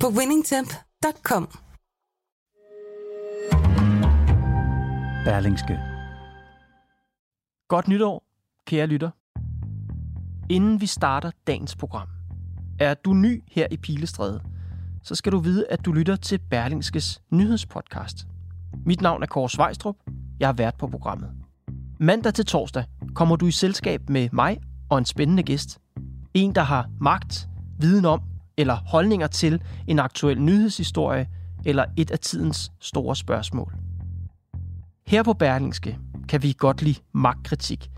på 0.00 0.06
winningtemp.com. 0.08 1.48
Berlingske. 5.24 5.78
Godt 7.68 7.88
nytår, 7.88 8.24
kære 8.66 8.86
lytter. 8.86 9.10
Inden 10.50 10.80
vi 10.80 10.86
starter 10.86 11.30
dagens 11.46 11.76
program, 11.76 12.08
er 12.80 12.94
du 12.94 13.12
ny 13.12 13.42
her 13.50 13.66
i 13.70 13.76
Pilestræde, 13.76 14.40
så 15.02 15.14
skal 15.14 15.32
du 15.32 15.38
vide, 15.38 15.66
at 15.70 15.84
du 15.84 15.92
lytter 15.92 16.16
til 16.16 16.38
Berlingskes 16.50 17.22
nyhedspodcast. 17.30 18.26
Mit 18.86 19.00
navn 19.00 19.22
er 19.22 19.26
Kåre 19.26 19.50
Svejstrup. 19.50 19.96
Jeg 20.40 20.48
har 20.48 20.52
været 20.52 20.74
på 20.74 20.86
programmet. 20.86 21.30
Mandag 22.00 22.34
til 22.34 22.46
torsdag 22.46 22.84
kommer 23.14 23.36
du 23.36 23.46
i 23.46 23.50
selskab 23.50 24.10
med 24.10 24.28
mig 24.32 24.60
og 24.90 24.98
en 24.98 25.04
spændende 25.04 25.42
gæst. 25.42 25.78
En, 26.34 26.54
der 26.54 26.62
har 26.62 26.90
magt, 27.00 27.48
viden 27.78 28.04
om 28.04 28.22
eller 28.58 28.76
holdninger 28.86 29.26
til 29.26 29.62
en 29.86 29.98
aktuel 29.98 30.40
nyhedshistorie 30.40 31.28
eller 31.64 31.84
et 31.96 32.10
af 32.10 32.18
tidens 32.18 32.72
store 32.80 33.16
spørgsmål. 33.16 33.72
Her 35.06 35.22
på 35.22 35.32
Berlingske 35.32 35.98
kan 36.28 36.42
vi 36.42 36.54
godt 36.58 36.82
lide 36.82 37.00
magtkritik, 37.12 37.90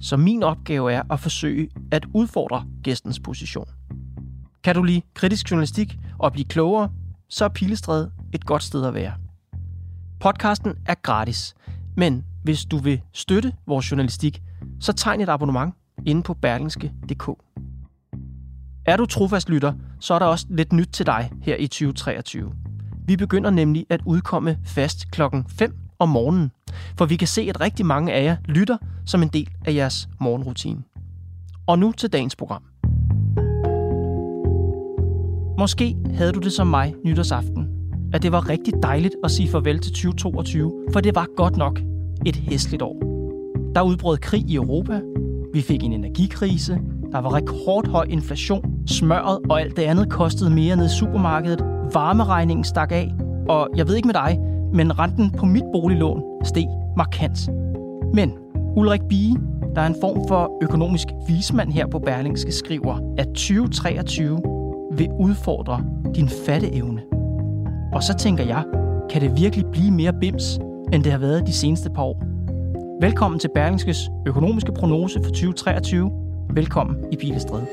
så 0.00 0.16
min 0.16 0.42
opgave 0.42 0.92
er 0.92 1.02
at 1.12 1.20
forsøge 1.20 1.68
at 1.90 2.06
udfordre 2.14 2.66
gæstens 2.82 3.20
position. 3.20 3.68
Kan 4.64 4.74
du 4.74 4.82
lide 4.82 5.02
kritisk 5.14 5.50
journalistik 5.50 5.98
og 6.18 6.32
blive 6.32 6.44
klogere, 6.44 6.90
så 7.28 7.44
er 7.44 7.48
Pilestræde 7.48 8.10
et 8.32 8.46
godt 8.46 8.62
sted 8.62 8.86
at 8.86 8.94
være. 8.94 9.12
Podcasten 10.20 10.74
er 10.86 10.94
gratis, 11.02 11.54
men 11.96 12.24
hvis 12.42 12.64
du 12.64 12.78
vil 12.78 13.00
støtte 13.12 13.52
vores 13.66 13.90
journalistik, 13.90 14.42
så 14.80 14.92
tegn 14.92 15.20
et 15.20 15.28
abonnement 15.28 15.74
inde 16.06 16.22
på 16.22 16.34
berlingske.dk. 16.34 17.28
Er 18.86 18.96
du 18.96 19.06
trofast 19.06 19.48
lytter, 19.48 19.72
så 20.00 20.14
er 20.14 20.18
der 20.18 20.26
også 20.26 20.46
lidt 20.50 20.72
nyt 20.72 20.88
til 20.92 21.06
dig 21.06 21.30
her 21.42 21.56
i 21.56 21.66
2023. 21.66 22.52
Vi 23.06 23.16
begynder 23.16 23.50
nemlig 23.50 23.86
at 23.90 24.00
udkomme 24.04 24.58
fast 24.64 25.10
klokken 25.10 25.44
5 25.48 25.76
om 25.98 26.08
morgenen, 26.08 26.50
for 26.98 27.06
vi 27.06 27.16
kan 27.16 27.28
se, 27.28 27.46
at 27.48 27.60
rigtig 27.60 27.86
mange 27.86 28.12
af 28.12 28.24
jer 28.24 28.36
lytter 28.44 28.76
som 29.06 29.22
en 29.22 29.28
del 29.28 29.48
af 29.64 29.74
jeres 29.74 30.08
morgenrutine. 30.20 30.82
Og 31.66 31.78
nu 31.78 31.92
til 31.92 32.12
dagens 32.12 32.36
program. 32.36 32.62
Måske 35.58 35.96
havde 36.14 36.32
du 36.32 36.40
det 36.40 36.52
som 36.52 36.66
mig 36.66 36.94
nytårsaften, 37.04 37.68
at 38.12 38.22
det 38.22 38.32
var 38.32 38.48
rigtig 38.48 38.74
dejligt 38.82 39.14
at 39.24 39.30
sige 39.30 39.48
farvel 39.48 39.78
til 39.78 39.92
2022, 39.92 40.72
for 40.92 41.00
det 41.00 41.14
var 41.14 41.26
godt 41.36 41.56
nok 41.56 41.80
et 42.26 42.36
hæsligt 42.36 42.82
år. 42.82 42.96
Der 43.74 43.82
udbrød 43.82 44.18
krig 44.18 44.50
i 44.50 44.54
Europa, 44.54 45.00
vi 45.52 45.62
fik 45.62 45.82
en 45.82 45.92
energikrise, 45.92 46.80
der 47.12 47.18
var 47.18 47.34
rekordhøj 47.34 48.06
inflation, 48.08 48.75
smøret 48.86 49.38
og 49.50 49.60
alt 49.60 49.76
det 49.76 49.82
andet 49.82 50.10
kostede 50.10 50.50
mere 50.50 50.76
nede 50.76 50.86
i 50.86 50.98
supermarkedet, 50.98 51.64
varmeregningen 51.94 52.64
stak 52.64 52.92
af, 52.92 53.14
og 53.48 53.68
jeg 53.76 53.88
ved 53.88 53.94
ikke 53.96 54.08
med 54.08 54.14
dig, 54.14 54.38
men 54.72 54.98
renten 54.98 55.30
på 55.30 55.46
mit 55.46 55.64
boliglån 55.72 56.22
steg 56.44 56.66
markant. 56.96 57.48
Men 58.14 58.32
Ulrik 58.76 59.00
Bie, 59.08 59.36
der 59.74 59.80
er 59.82 59.86
en 59.86 59.96
form 60.00 60.28
for 60.28 60.58
økonomisk 60.62 61.06
vismand 61.28 61.72
her 61.72 61.86
på 61.86 61.98
Berlingske, 61.98 62.52
skriver, 62.52 63.14
at 63.18 63.26
2023 63.26 64.40
vil 64.92 65.08
udfordre 65.20 65.84
din 66.14 66.28
fatteevne. 66.46 67.02
Og 67.92 68.02
så 68.02 68.14
tænker 68.14 68.44
jeg, 68.44 68.64
kan 69.10 69.20
det 69.20 69.40
virkelig 69.40 69.66
blive 69.72 69.90
mere 69.90 70.12
bims, 70.20 70.58
end 70.92 71.04
det 71.04 71.12
har 71.12 71.18
været 71.18 71.46
de 71.46 71.52
seneste 71.52 71.90
par 71.90 72.02
år? 72.02 72.22
Velkommen 73.00 73.40
til 73.40 73.50
Berlingskes 73.54 74.08
økonomiske 74.26 74.72
prognose 74.72 75.18
for 75.24 75.30
2023. 75.30 76.10
Velkommen 76.54 76.96
i 77.12 77.16
Pilestræde. 77.16 77.66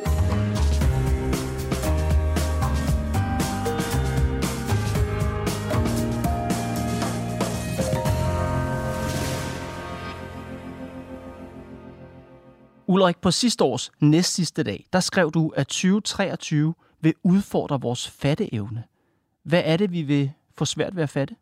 Ulrik, 12.94 13.18
på 13.18 13.31
sidste 13.31 13.64
års 13.64 13.92
næst 14.00 14.34
sidste 14.34 14.64
dag, 14.64 14.86
der 14.94 15.00
skrev 15.00 15.31
du, 15.31 15.50
at 15.56 15.68
2023 15.68 16.74
vil 17.02 17.14
udfordre 17.24 17.81
vores 17.81 18.09
fatteevne. 18.09 18.84
Hvad 19.44 19.62
er 19.66 19.78
det, 19.78 19.92
vi 19.92 20.02
vil 20.02 20.31
få 20.58 20.66
svært 20.66 20.96
ved 20.96 21.04
at 21.04 21.09
fatte? 21.09 21.36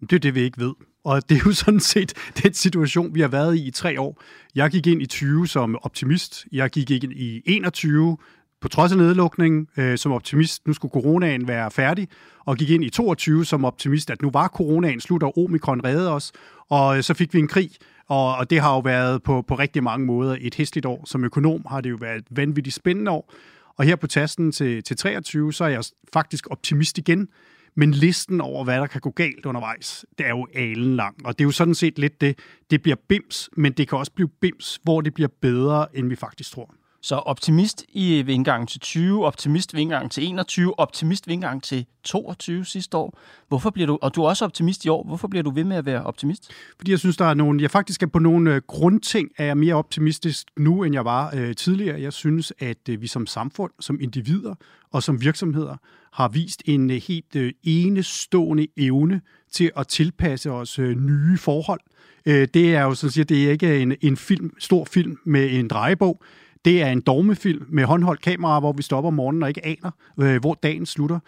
Det 0.00 0.12
er 0.12 0.18
det, 0.18 0.34
vi 0.34 0.40
ikke 0.40 0.60
ved. 0.60 0.72
Og 1.04 1.28
det 1.28 1.36
er 1.36 1.40
jo 1.46 1.52
sådan 1.52 1.80
set 1.80 2.12
den 2.42 2.54
situation, 2.54 3.14
vi 3.14 3.20
har 3.20 3.28
været 3.28 3.56
i 3.56 3.66
i 3.66 3.70
tre 3.70 4.00
år. 4.00 4.22
Jeg 4.54 4.70
gik 4.70 4.86
ind 4.86 5.02
i 5.02 5.06
20 5.06 5.48
som 5.48 5.78
optimist. 5.82 6.46
Jeg 6.52 6.70
gik 6.70 6.90
ind 6.90 7.12
i 7.12 7.42
21 7.46 8.16
på 8.60 8.68
trods 8.68 8.92
af 8.92 8.98
nedlukningen 8.98 9.68
øh, 9.76 9.98
som 9.98 10.12
optimist. 10.12 10.66
Nu 10.66 10.72
skulle 10.72 10.92
coronaen 10.92 11.48
være 11.48 11.70
færdig. 11.70 12.08
Og 12.44 12.56
gik 12.56 12.70
ind 12.70 12.84
i 12.84 12.90
22 12.90 13.44
som 13.44 13.64
optimist, 13.64 14.10
at 14.10 14.22
nu 14.22 14.30
var 14.30 14.48
coronaen 14.48 15.00
slut, 15.00 15.22
og 15.22 15.38
omikron 15.38 15.84
redde 15.84 16.12
os. 16.12 16.32
Og 16.68 16.96
øh, 16.96 17.02
så 17.02 17.14
fik 17.14 17.34
vi 17.34 17.38
en 17.38 17.48
krig. 17.48 17.70
Og, 18.08 18.36
og 18.36 18.50
det 18.50 18.60
har 18.60 18.74
jo 18.74 18.78
været 18.78 19.22
på, 19.22 19.42
på 19.42 19.54
rigtig 19.54 19.82
mange 19.82 20.06
måder 20.06 20.36
et 20.40 20.54
hæsligt 20.54 20.86
år. 20.86 21.02
Som 21.06 21.24
økonom 21.24 21.64
har 21.68 21.80
det 21.80 21.90
jo 21.90 21.96
været 22.00 22.16
et 22.16 22.26
vanvittigt 22.30 22.74
spændende 22.76 23.10
år. 23.10 23.32
Og 23.76 23.84
her 23.84 23.96
på 23.96 24.06
tasten 24.06 24.52
til, 24.52 24.82
til 24.82 24.96
23, 24.96 25.52
så 25.52 25.64
er 25.64 25.68
jeg 25.68 25.84
faktisk 26.12 26.46
optimist 26.50 26.98
igen. 26.98 27.28
Men 27.74 27.90
listen 27.90 28.40
over, 28.40 28.64
hvad 28.64 28.80
der 28.80 28.86
kan 28.86 29.00
gå 29.00 29.10
galt 29.10 29.46
undervejs, 29.46 30.04
det 30.18 30.26
er 30.26 30.30
jo 30.30 30.46
alen 30.54 30.96
lang. 30.96 31.26
Og 31.26 31.38
det 31.38 31.44
er 31.44 31.46
jo 31.46 31.50
sådan 31.50 31.74
set 31.74 31.98
lidt 31.98 32.20
det, 32.20 32.38
det 32.70 32.82
bliver 32.82 32.96
bims, 33.08 33.50
men 33.56 33.72
det 33.72 33.88
kan 33.88 33.98
også 33.98 34.12
blive 34.12 34.28
bims, 34.28 34.80
hvor 34.82 35.00
det 35.00 35.14
bliver 35.14 35.28
bedre, 35.40 35.96
end 35.96 36.08
vi 36.08 36.16
faktisk 36.16 36.52
tror. 36.52 36.74
Så 37.06 37.14
optimist 37.14 37.84
i 37.88 38.22
ved 38.26 38.34
indgangen 38.34 38.66
til 38.66 38.80
20, 38.80 39.26
optimist 39.26 39.74
ved 39.74 39.80
indgangen 39.80 40.10
til 40.10 40.24
21, 40.24 40.78
optimist 40.78 41.26
ved 41.26 41.32
indgangen 41.34 41.60
til 41.60 41.86
22 42.04 42.64
sidste 42.64 42.96
år. 42.96 43.18
Hvorfor 43.48 43.70
bliver 43.70 43.86
du, 43.86 43.98
og 44.02 44.14
du 44.14 44.22
er 44.22 44.28
også 44.28 44.44
optimist 44.44 44.84
i 44.84 44.88
år, 44.88 45.04
hvorfor 45.04 45.28
bliver 45.28 45.42
du 45.42 45.50
ved 45.50 45.64
med 45.64 45.76
at 45.76 45.86
være 45.86 46.02
optimist? 46.02 46.50
Fordi 46.76 46.90
jeg 46.90 46.98
synes, 46.98 47.16
der 47.16 47.24
er 47.24 47.34
nogle, 47.34 47.62
jeg 47.62 47.70
faktisk 47.70 48.02
er 48.02 48.06
på 48.06 48.18
nogle 48.18 48.54
øh, 48.54 48.60
grundting, 48.66 49.30
er 49.38 49.44
jeg 49.44 49.56
mere 49.56 49.74
optimistisk 49.74 50.46
nu, 50.56 50.82
end 50.82 50.94
jeg 50.94 51.04
var 51.04 51.34
øh, 51.34 51.54
tidligere. 51.54 52.00
Jeg 52.00 52.12
synes, 52.12 52.52
at 52.58 52.88
øh, 52.88 53.02
vi 53.02 53.06
som 53.06 53.26
samfund, 53.26 53.72
som 53.80 54.00
individer 54.00 54.54
og 54.92 55.02
som 55.02 55.20
virksomheder 55.20 55.76
har 56.12 56.28
vist 56.28 56.62
en 56.64 56.90
øh, 56.90 56.96
helt 56.96 57.36
øh, 57.36 57.52
enestående 57.62 58.66
evne 58.76 59.20
til 59.52 59.70
at 59.76 59.88
tilpasse 59.88 60.50
os 60.50 60.78
øh, 60.78 60.96
nye 60.96 61.38
forhold. 61.38 61.80
Øh, 62.26 62.48
det 62.54 62.74
er 62.74 62.82
jo 62.82 62.94
sådan 62.94 63.10
siger, 63.10 63.24
det 63.24 63.46
er 63.46 63.50
ikke 63.50 63.82
en, 63.82 63.96
en 64.00 64.16
film, 64.16 64.50
stor 64.58 64.84
film 64.84 65.18
med 65.24 65.50
en 65.50 65.68
drejebog. 65.68 66.22
Det 66.66 66.82
er 66.82 66.86
en 66.86 67.00
dogmefilm 67.00 67.66
med 67.68 67.84
håndholdt 67.84 68.22
kamera, 68.22 68.60
hvor 68.60 68.72
vi 68.72 68.82
stopper 68.82 69.08
om 69.08 69.14
morgenen 69.14 69.42
og 69.42 69.48
ikke 69.48 69.66
aner, 69.66 69.90
øh, 70.20 70.40
hvor 70.40 70.54
dagen 70.62 70.86
slutter. 70.86 71.18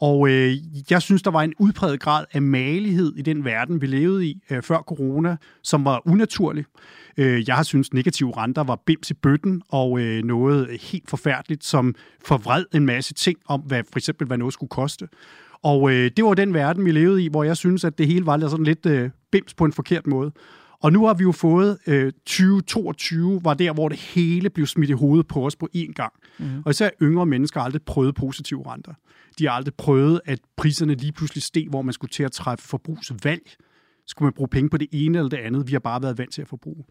Og 0.00 0.28
øh, 0.28 0.56
jeg 0.90 1.02
synes, 1.02 1.22
der 1.22 1.30
var 1.30 1.42
en 1.42 1.52
udpræget 1.58 2.00
grad 2.00 2.24
af 2.32 2.42
malighed 2.42 3.12
i 3.16 3.22
den 3.22 3.44
verden, 3.44 3.80
vi 3.80 3.86
levede 3.86 4.26
i 4.26 4.42
øh, 4.50 4.62
før 4.62 4.78
corona, 4.78 5.36
som 5.62 5.84
var 5.84 6.02
unaturlig. 6.06 6.64
Øh, 7.16 7.48
jeg 7.48 7.56
har 7.56 7.62
synes, 7.62 7.92
negative 7.92 8.36
renter 8.36 8.64
var 8.64 8.82
bims 8.86 9.10
i 9.10 9.14
bøtten, 9.14 9.62
og 9.68 10.00
øh, 10.00 10.24
noget 10.24 10.68
helt 10.80 11.10
forfærdeligt, 11.10 11.64
som 11.64 11.94
forvred 12.24 12.64
en 12.74 12.86
masse 12.86 13.14
ting 13.14 13.38
om, 13.48 13.60
hvad 13.60 13.82
for 13.92 13.98
eksempel 13.98 14.26
hvad 14.26 14.38
noget 14.38 14.54
skulle 14.54 14.70
koste. 14.70 15.08
Og 15.62 15.92
øh, 15.92 16.10
det 16.16 16.24
var 16.24 16.34
den 16.34 16.54
verden, 16.54 16.84
vi 16.84 16.92
levede 16.92 17.24
i, 17.24 17.28
hvor 17.28 17.44
jeg 17.44 17.56
synes, 17.56 17.84
at 17.84 17.98
det 17.98 18.06
hele 18.06 18.26
var 18.26 18.48
sådan 18.48 18.64
lidt 18.64 18.86
øh, 18.86 19.10
bims 19.32 19.54
på 19.54 19.64
en 19.64 19.72
forkert 19.72 20.06
måde. 20.06 20.32
Og 20.84 20.92
nu 20.92 21.06
har 21.06 21.14
vi 21.14 21.22
jo 21.22 21.32
fået 21.32 21.78
øh, 21.86 22.12
2022, 22.12 23.40
var 23.44 23.54
der, 23.54 23.72
hvor 23.72 23.88
det 23.88 23.98
hele 23.98 24.50
blev 24.50 24.66
smidt 24.66 24.90
i 24.90 24.92
hovedet 24.92 25.26
på 25.26 25.46
os 25.46 25.56
på 25.56 25.68
én 25.76 25.92
gang. 25.92 26.12
Mm. 26.38 26.62
Og 26.64 26.70
især 26.70 26.90
yngre 27.02 27.26
mennesker 27.26 27.60
har 27.60 27.64
aldrig 27.64 27.82
prøvet 27.82 28.14
positive 28.14 28.72
renter. 28.72 28.92
De 29.38 29.46
har 29.46 29.52
aldrig 29.52 29.74
prøvet, 29.74 30.20
at 30.24 30.38
priserne 30.56 30.94
lige 30.94 31.12
pludselig 31.12 31.42
steg, 31.42 31.66
hvor 31.70 31.82
man 31.82 31.92
skulle 31.92 32.10
til 32.10 32.22
at 32.22 32.32
træffe 32.32 32.68
forbrugsvalg. 32.68 33.42
Skulle 34.06 34.26
man 34.26 34.32
bruge 34.32 34.48
penge 34.48 34.70
på 34.70 34.76
det 34.76 34.88
ene 34.92 35.18
eller 35.18 35.28
det 35.28 35.36
andet? 35.36 35.66
Vi 35.66 35.72
har 35.72 35.78
bare 35.78 36.02
været 36.02 36.18
vant 36.18 36.32
til 36.32 36.42
at 36.42 36.48
forbruge. 36.48 36.84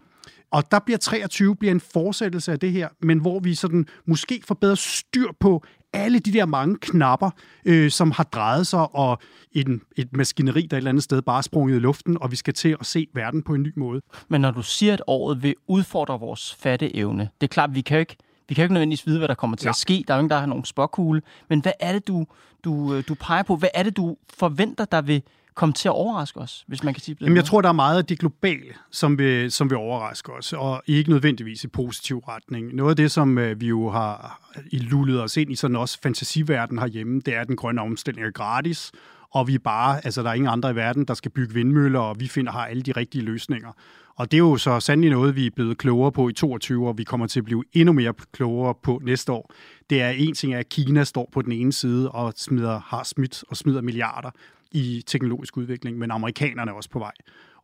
Og 0.51 0.71
der 0.71 0.79
bliver 0.79 0.97
23 0.97 1.55
bliver 1.55 1.71
en 1.71 1.79
fortsættelse 1.79 2.51
af 2.51 2.59
det 2.59 2.71
her, 2.71 2.89
men 3.01 3.19
hvor 3.19 3.39
vi 3.39 3.55
sådan 3.55 3.85
måske 4.05 4.41
får 4.47 4.55
bedre 4.55 4.77
styr 4.77 5.27
på 5.39 5.63
alle 5.93 6.19
de 6.19 6.33
der 6.33 6.45
mange 6.45 6.77
knapper, 6.81 7.29
øh, 7.65 7.91
som 7.91 8.11
har 8.11 8.23
drejet 8.23 8.67
sig, 8.67 8.95
og 8.95 9.17
en, 9.51 9.81
et 9.95 10.13
maskineri, 10.13 10.61
der 10.61 10.77
et 10.77 10.77
eller 10.77 10.89
andet 10.89 11.03
sted 11.03 11.21
bare 11.21 11.37
er 11.37 11.41
sprunget 11.41 11.75
i 11.75 11.79
luften, 11.79 12.17
og 12.21 12.31
vi 12.31 12.35
skal 12.35 12.53
til 12.53 12.77
at 12.79 12.85
se 12.85 13.07
verden 13.13 13.41
på 13.41 13.53
en 13.53 13.63
ny 13.63 13.73
måde. 13.75 14.01
Men 14.29 14.41
når 14.41 14.51
du 14.51 14.61
siger, 14.61 14.93
at 14.93 15.01
året 15.07 15.43
vil 15.43 15.55
udfordre 15.67 16.19
vores 16.19 16.55
fatteevne, 16.55 17.29
det 17.41 17.47
er 17.47 17.51
klart, 17.53 17.75
vi 17.75 17.81
kan 17.81 17.97
jo 17.97 17.99
ikke 17.99 18.15
Vi 18.49 18.55
kan 18.55 18.61
jo 18.61 18.65
ikke 18.65 18.73
nødvendigvis 18.73 19.07
vide, 19.07 19.17
hvad 19.17 19.27
der 19.27 19.35
kommer 19.35 19.57
til 19.57 19.65
ja. 19.65 19.69
at 19.69 19.75
ske. 19.75 20.03
Der 20.07 20.13
er 20.13 20.17
jo 20.17 20.19
ingen, 20.19 20.29
der 20.29 20.39
har 20.39 20.45
nogen 20.45 20.65
spåkugle. 20.65 21.21
Men 21.49 21.61
hvad 21.61 21.71
er 21.79 21.93
det, 21.93 22.07
du, 22.07 22.25
du, 22.63 22.93
øh, 22.93 23.03
du 23.07 23.15
peger 23.15 23.43
på? 23.43 23.55
Hvad 23.55 23.69
er 23.73 23.83
det, 23.83 23.97
du 23.97 24.17
forventer, 24.33 24.85
der 24.85 25.01
vil 25.01 25.23
komme 25.55 25.73
til 25.73 25.88
at 25.88 25.91
overraske 25.91 26.39
os, 26.39 26.63
hvis 26.67 26.83
man 26.83 26.94
kan 26.94 27.01
sige 27.01 27.15
det? 27.15 27.21
Jamen, 27.21 27.35
jeg 27.35 27.45
tror, 27.45 27.61
der 27.61 27.69
er 27.69 27.73
meget 27.73 27.97
af 27.97 28.05
det 28.05 28.19
globale, 28.19 28.73
som 28.91 29.17
vil, 29.17 29.51
som 29.51 29.69
vil 29.69 29.77
overraske 29.77 30.33
os, 30.33 30.53
og 30.53 30.83
ikke 30.88 31.09
nødvendigvis 31.09 31.63
i 31.63 31.67
positiv 31.67 32.17
retning. 32.17 32.75
Noget 32.75 32.89
af 32.89 32.95
det, 32.95 33.11
som 33.11 33.38
øh, 33.38 33.61
vi 33.61 33.67
jo 33.67 33.89
har 33.89 34.39
lullet 34.71 35.21
os 35.21 35.38
ind 35.38 35.51
i 35.51 35.55
sådan 35.55 35.75
også 35.75 36.00
fantasiverden 36.03 36.79
herhjemme, 36.79 37.21
det 37.21 37.35
er, 37.35 37.41
at 37.41 37.47
den 37.47 37.55
grønne 37.55 37.81
omstilling 37.81 38.27
er 38.27 38.31
gratis, 38.31 38.91
og 39.31 39.47
vi 39.47 39.57
bare, 39.57 40.05
altså 40.05 40.23
der 40.23 40.29
er 40.29 40.33
ingen 40.33 40.50
andre 40.50 40.71
i 40.71 40.75
verden, 40.75 41.05
der 41.05 41.13
skal 41.13 41.31
bygge 41.31 41.53
vindmøller, 41.53 42.00
og 42.00 42.19
vi 42.19 42.27
finder 42.27 42.51
har 42.51 42.65
alle 42.65 42.81
de 42.81 42.91
rigtige 42.91 43.23
løsninger. 43.23 43.71
Og 44.15 44.31
det 44.31 44.38
er 44.38 44.39
jo 44.39 44.57
så 44.57 44.79
sandelig 44.79 45.11
noget, 45.11 45.35
vi 45.35 45.45
er 45.45 45.51
blevet 45.55 45.77
klogere 45.77 46.11
på 46.11 46.29
i 46.29 46.33
22, 46.33 46.88
og 46.88 46.97
vi 46.97 47.03
kommer 47.03 47.27
til 47.27 47.39
at 47.39 47.45
blive 47.45 47.63
endnu 47.73 47.94
mere 47.94 48.13
klogere 48.31 48.73
på 48.83 49.01
næste 49.03 49.31
år. 49.31 49.53
Det 49.89 50.01
er 50.01 50.09
en 50.09 50.33
ting, 50.33 50.53
at 50.53 50.69
Kina 50.69 51.03
står 51.03 51.29
på 51.31 51.41
den 51.41 51.51
ene 51.51 51.73
side 51.73 52.11
og 52.11 52.33
smider, 52.38 52.81
har 52.85 53.03
smidt 53.03 53.44
og 53.50 53.57
smider 53.57 53.81
milliarder 53.81 54.31
i 54.73 55.03
teknologisk 55.07 55.57
udvikling, 55.57 55.97
men 55.97 56.11
amerikanerne 56.11 56.71
er 56.71 56.75
også 56.75 56.89
på 56.89 56.99
vej. 56.99 57.11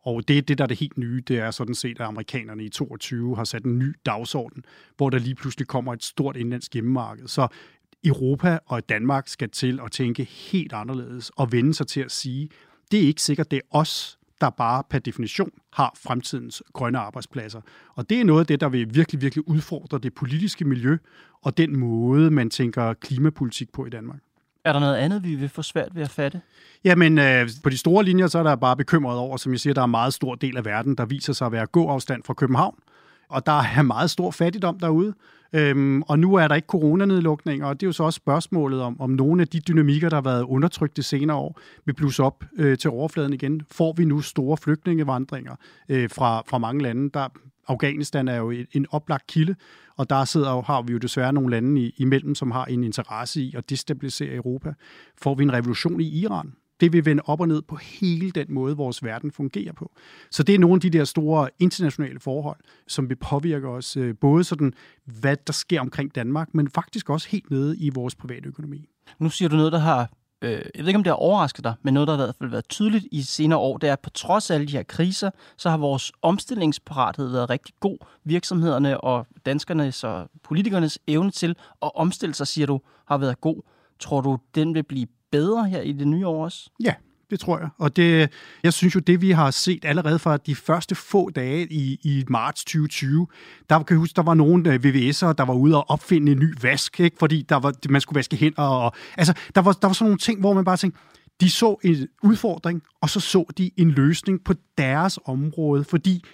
Og 0.02 0.28
det 0.28 0.38
er 0.38 0.42
det, 0.42 0.58
der 0.58 0.64
er 0.64 0.68
det 0.68 0.78
helt 0.78 0.98
nye, 0.98 1.22
det 1.28 1.38
er 1.38 1.50
sådan 1.50 1.74
set, 1.74 2.00
at 2.00 2.06
amerikanerne 2.06 2.64
i 2.64 2.68
22 2.68 3.36
har 3.36 3.44
sat 3.44 3.64
en 3.64 3.78
ny 3.78 3.94
dagsorden, 4.06 4.64
hvor 4.96 5.10
der 5.10 5.18
lige 5.18 5.34
pludselig 5.34 5.66
kommer 5.66 5.92
et 5.92 6.04
stort 6.04 6.36
indlandsk 6.36 6.74
hjemmemarked. 6.74 7.28
Så 7.28 7.48
Europa 8.04 8.58
og 8.66 8.88
Danmark 8.88 9.28
skal 9.28 9.50
til 9.50 9.80
at 9.84 9.92
tænke 9.92 10.24
helt 10.24 10.72
anderledes 10.72 11.30
og 11.30 11.52
vende 11.52 11.74
sig 11.74 11.86
til 11.86 12.00
at 12.00 12.10
sige, 12.10 12.48
det 12.90 13.02
er 13.02 13.06
ikke 13.06 13.22
sikkert, 13.22 13.50
det 13.50 13.56
er 13.56 13.76
os, 13.76 14.18
der 14.40 14.50
bare 14.50 14.82
per 14.90 14.98
definition 14.98 15.50
har 15.72 15.92
fremtidens 15.96 16.62
grønne 16.72 16.98
arbejdspladser. 16.98 17.60
Og 17.94 18.10
det 18.10 18.20
er 18.20 18.24
noget 18.24 18.40
af 18.40 18.46
det, 18.46 18.60
der 18.60 18.68
vil 18.68 18.94
virkelig, 18.94 19.22
virkelig 19.22 19.48
udfordre 19.48 19.98
det 19.98 20.14
politiske 20.14 20.64
miljø 20.64 20.98
og 21.42 21.56
den 21.58 21.78
måde, 21.78 22.30
man 22.30 22.50
tænker 22.50 22.94
klimapolitik 22.94 23.72
på 23.72 23.86
i 23.86 23.90
Danmark. 23.90 24.20
Er 24.64 24.72
der 24.72 24.80
noget 24.80 24.96
andet, 24.96 25.24
vi 25.24 25.34
vil 25.34 25.48
få 25.48 25.62
svært 25.62 25.94
ved 25.94 26.02
at 26.02 26.10
fatte? 26.10 26.40
Jamen, 26.84 27.18
øh, 27.18 27.48
på 27.62 27.70
de 27.70 27.78
store 27.78 28.04
linjer, 28.04 28.26
så 28.26 28.38
er 28.38 28.42
der 28.42 28.56
bare 28.56 28.76
bekymret 28.76 29.18
over, 29.18 29.36
som 29.36 29.52
jeg 29.52 29.60
siger, 29.60 29.74
der 29.74 29.80
er 29.80 29.84
en 29.84 29.90
meget 29.90 30.14
stor 30.14 30.34
del 30.34 30.56
af 30.56 30.64
verden, 30.64 30.94
der 30.94 31.06
viser 31.06 31.32
sig 31.32 31.46
at 31.46 31.52
være 31.52 31.66
gåafstand 31.66 32.22
fra 32.24 32.34
København. 32.34 32.74
Og 33.28 33.46
der 33.46 33.62
er 33.76 33.82
meget 33.82 34.10
stor 34.10 34.30
fattigdom 34.30 34.78
derude. 34.78 35.14
Øhm, 35.52 36.02
og 36.02 36.18
nu 36.18 36.34
er 36.34 36.48
der 36.48 36.54
ikke 36.54 36.66
coronanedlukninger, 36.66 37.66
og 37.66 37.80
det 37.80 37.86
er 37.86 37.88
jo 37.88 37.92
så 37.92 38.02
også 38.02 38.16
spørgsmålet 38.16 38.82
om, 38.82 39.00
om 39.00 39.10
nogle 39.10 39.42
af 39.42 39.48
de 39.48 39.60
dynamikker, 39.60 40.08
der 40.08 40.16
har 40.16 40.22
været 40.22 40.42
undertrykt 40.42 40.96
det 40.96 41.04
senere 41.04 41.36
år, 41.36 41.60
vil 41.84 41.94
blusse 41.94 42.22
op 42.22 42.44
øh, 42.56 42.78
til 42.78 42.90
overfladen 42.90 43.32
igen. 43.32 43.62
Får 43.70 43.92
vi 43.96 44.04
nu 44.04 44.20
store 44.20 44.56
flygtningevandringer 44.56 45.54
øh, 45.88 46.10
fra, 46.10 46.42
fra 46.48 46.58
mange 46.58 46.82
lande? 46.82 47.10
Der, 47.14 47.28
Afghanistan 47.68 48.28
er 48.28 48.36
jo 48.36 48.50
en 48.50 48.86
oplagt 48.90 49.26
kilde, 49.26 49.54
og 50.00 50.10
der 50.10 50.24
sidder 50.24 50.50
jo, 50.50 50.60
har 50.60 50.82
vi 50.82 50.92
jo 50.92 50.98
desværre 50.98 51.32
nogle 51.32 51.50
lande 51.50 51.80
i, 51.80 51.94
imellem, 51.96 52.34
som 52.34 52.50
har 52.50 52.64
en 52.64 52.84
interesse 52.84 53.42
i 53.42 53.54
at 53.56 53.70
destabilisere 53.70 54.34
Europa. 54.34 54.72
Får 55.22 55.34
vi 55.34 55.42
en 55.42 55.52
revolution 55.52 56.00
i 56.00 56.04
Iran? 56.04 56.52
det 56.80 56.92
vil 56.92 57.04
vende 57.04 57.22
op 57.26 57.40
og 57.40 57.48
ned 57.48 57.62
på 57.62 57.76
hele 57.76 58.30
den 58.30 58.46
måde, 58.48 58.76
vores 58.76 59.04
verden 59.04 59.30
fungerer 59.30 59.72
på. 59.72 59.92
Så 60.30 60.42
det 60.42 60.54
er 60.54 60.58
nogle 60.58 60.74
af 60.74 60.80
de 60.80 60.90
der 60.90 61.04
store 61.04 61.48
internationale 61.58 62.20
forhold, 62.20 62.58
som 62.88 63.08
vil 63.08 63.16
påvirke 63.16 63.68
os, 63.68 63.96
øh, 63.96 64.14
både 64.20 64.44
sådan, 64.44 64.72
hvad 65.04 65.36
der 65.46 65.52
sker 65.52 65.80
omkring 65.80 66.14
Danmark, 66.14 66.54
men 66.54 66.68
faktisk 66.68 67.10
også 67.10 67.28
helt 67.28 67.50
nede 67.50 67.78
i 67.78 67.90
vores 67.90 68.14
private 68.14 68.48
økonomi. 68.48 68.88
Nu 69.18 69.30
siger 69.30 69.48
du 69.48 69.56
noget, 69.56 69.72
der 69.72 69.78
har 69.78 70.10
øh, 70.42 70.50
jeg 70.50 70.60
ved 70.78 70.86
ikke, 70.86 70.96
om 70.96 71.04
det 71.04 71.10
har 71.10 71.16
overrasket 71.16 71.64
dig, 71.64 71.74
men 71.82 71.94
noget, 71.94 72.06
der 72.06 72.16
har 72.16 72.22
i 72.22 72.26
hvert 72.26 72.34
fald 72.34 72.50
været 72.50 72.68
tydeligt 72.68 73.06
i 73.12 73.22
senere 73.22 73.58
år, 73.58 73.76
det 73.78 73.88
er, 73.88 73.92
at 73.92 74.00
på 74.00 74.10
trods 74.10 74.50
af 74.50 74.54
alle 74.54 74.66
de 74.66 74.72
her 74.72 74.82
kriser, 74.82 75.30
så 75.56 75.70
har 75.70 75.76
vores 75.76 76.12
omstillingsparathed 76.22 77.28
været 77.28 77.50
rigtig 77.50 77.74
god. 77.80 77.98
Virksomhederne 78.24 79.00
og 79.00 79.26
danskernes 79.46 80.04
og 80.04 80.28
politikernes 80.42 80.98
evne 81.06 81.30
til 81.30 81.56
at 81.82 81.90
omstille 81.94 82.34
sig, 82.34 82.46
siger 82.46 82.66
du, 82.66 82.80
har 83.06 83.18
været 83.18 83.40
god. 83.40 83.62
Tror 83.98 84.20
du, 84.20 84.38
den 84.54 84.74
vil 84.74 84.82
blive 84.82 85.06
bedre 85.30 85.68
her 85.68 85.80
i 85.80 85.92
det 85.92 86.08
nye 86.08 86.26
år 86.26 86.44
også? 86.44 86.70
Ja, 86.84 86.94
det 87.30 87.40
tror 87.40 87.58
jeg. 87.58 87.68
Og 87.78 87.96
det, 87.96 88.30
jeg 88.62 88.72
synes 88.72 88.94
jo, 88.94 89.00
det 89.00 89.20
vi 89.20 89.30
har 89.30 89.50
set 89.50 89.84
allerede 89.84 90.18
fra 90.18 90.36
de 90.36 90.54
første 90.54 90.94
få 90.94 91.30
dage 91.30 91.72
i, 91.72 91.98
i 92.02 92.24
marts 92.28 92.64
2020, 92.64 93.26
der 93.70 93.78
kan 93.78 93.94
jeg 93.94 93.98
huske, 93.98 94.16
der 94.16 94.22
var 94.22 94.34
nogle 94.34 94.72
øh, 94.72 94.74
VVS'ere, 94.74 95.32
der 95.32 95.44
var 95.44 95.54
ude 95.54 95.76
og 95.76 95.90
opfinde 95.90 96.32
en 96.32 96.38
ny 96.38 96.54
vask, 96.62 97.00
ikke? 97.00 97.16
fordi 97.18 97.42
der 97.42 97.56
var, 97.56 97.74
man 97.88 98.00
skulle 98.00 98.16
vaske 98.16 98.36
hænder. 98.36 98.62
Og, 98.62 98.92
altså, 99.16 99.34
der 99.54 99.60
var, 99.60 99.72
der 99.72 99.88
var 99.88 99.92
sådan 99.92 100.04
nogle 100.04 100.18
ting, 100.18 100.40
hvor 100.40 100.52
man 100.52 100.64
bare 100.64 100.76
tænkte, 100.76 101.00
de 101.40 101.50
så 101.50 101.76
en 101.84 102.08
udfordring, 102.22 102.82
og 103.00 103.10
så 103.10 103.20
så 103.20 103.44
de 103.58 103.70
en 103.76 103.90
løsning 103.90 104.44
på 104.44 104.54
deres 104.78 105.18
område, 105.24 105.84
fordi 105.84 106.24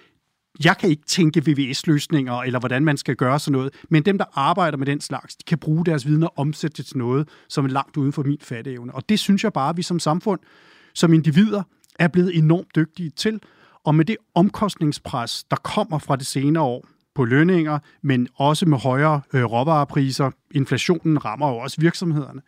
jeg 0.63 0.77
kan 0.77 0.89
ikke 0.89 1.05
tænke 1.05 1.41
VVS-løsninger, 1.45 2.33
eller 2.33 2.59
hvordan 2.59 2.85
man 2.85 2.97
skal 2.97 3.15
gøre 3.15 3.39
sådan 3.39 3.51
noget, 3.51 3.73
men 3.89 4.03
dem, 4.03 4.17
der 4.17 4.25
arbejder 4.33 4.77
med 4.77 4.85
den 4.85 5.01
slags, 5.01 5.35
de 5.35 5.43
kan 5.47 5.57
bruge 5.57 5.85
deres 5.85 6.05
viden 6.05 6.23
og 6.23 6.33
omsætte 6.35 6.77
det 6.77 6.85
til 6.85 6.97
noget, 6.97 7.29
som 7.49 7.65
er 7.65 7.69
langt 7.69 7.97
uden 7.97 8.13
for 8.13 8.23
min 8.23 8.37
fatteevne. 8.41 8.95
Og 8.95 9.09
det 9.09 9.19
synes 9.19 9.43
jeg 9.43 9.53
bare, 9.53 9.69
at 9.69 9.77
vi 9.77 9.81
som 9.81 9.99
samfund, 9.99 10.39
som 10.97 11.13
individer, 11.13 11.63
er 11.99 12.07
blevet 12.07 12.37
enormt 12.37 12.75
dygtige 12.75 13.09
til. 13.09 13.41
Og 13.85 13.95
med 13.95 14.05
det 14.05 14.17
omkostningspres, 14.35 15.43
der 15.43 15.55
kommer 15.55 15.99
fra 15.99 16.15
det 16.15 16.25
senere 16.25 16.63
år, 16.63 16.87
på 17.15 17.25
lønninger, 17.25 17.79
men 18.01 18.27
også 18.35 18.65
med 18.65 18.77
højere 18.77 19.21
øh, 19.33 19.43
råvarepriser. 19.43 20.31
Inflationen 20.51 21.25
rammer 21.25 21.49
jo 21.49 21.57
også 21.57 21.81
virksomhederne. 21.81 22.41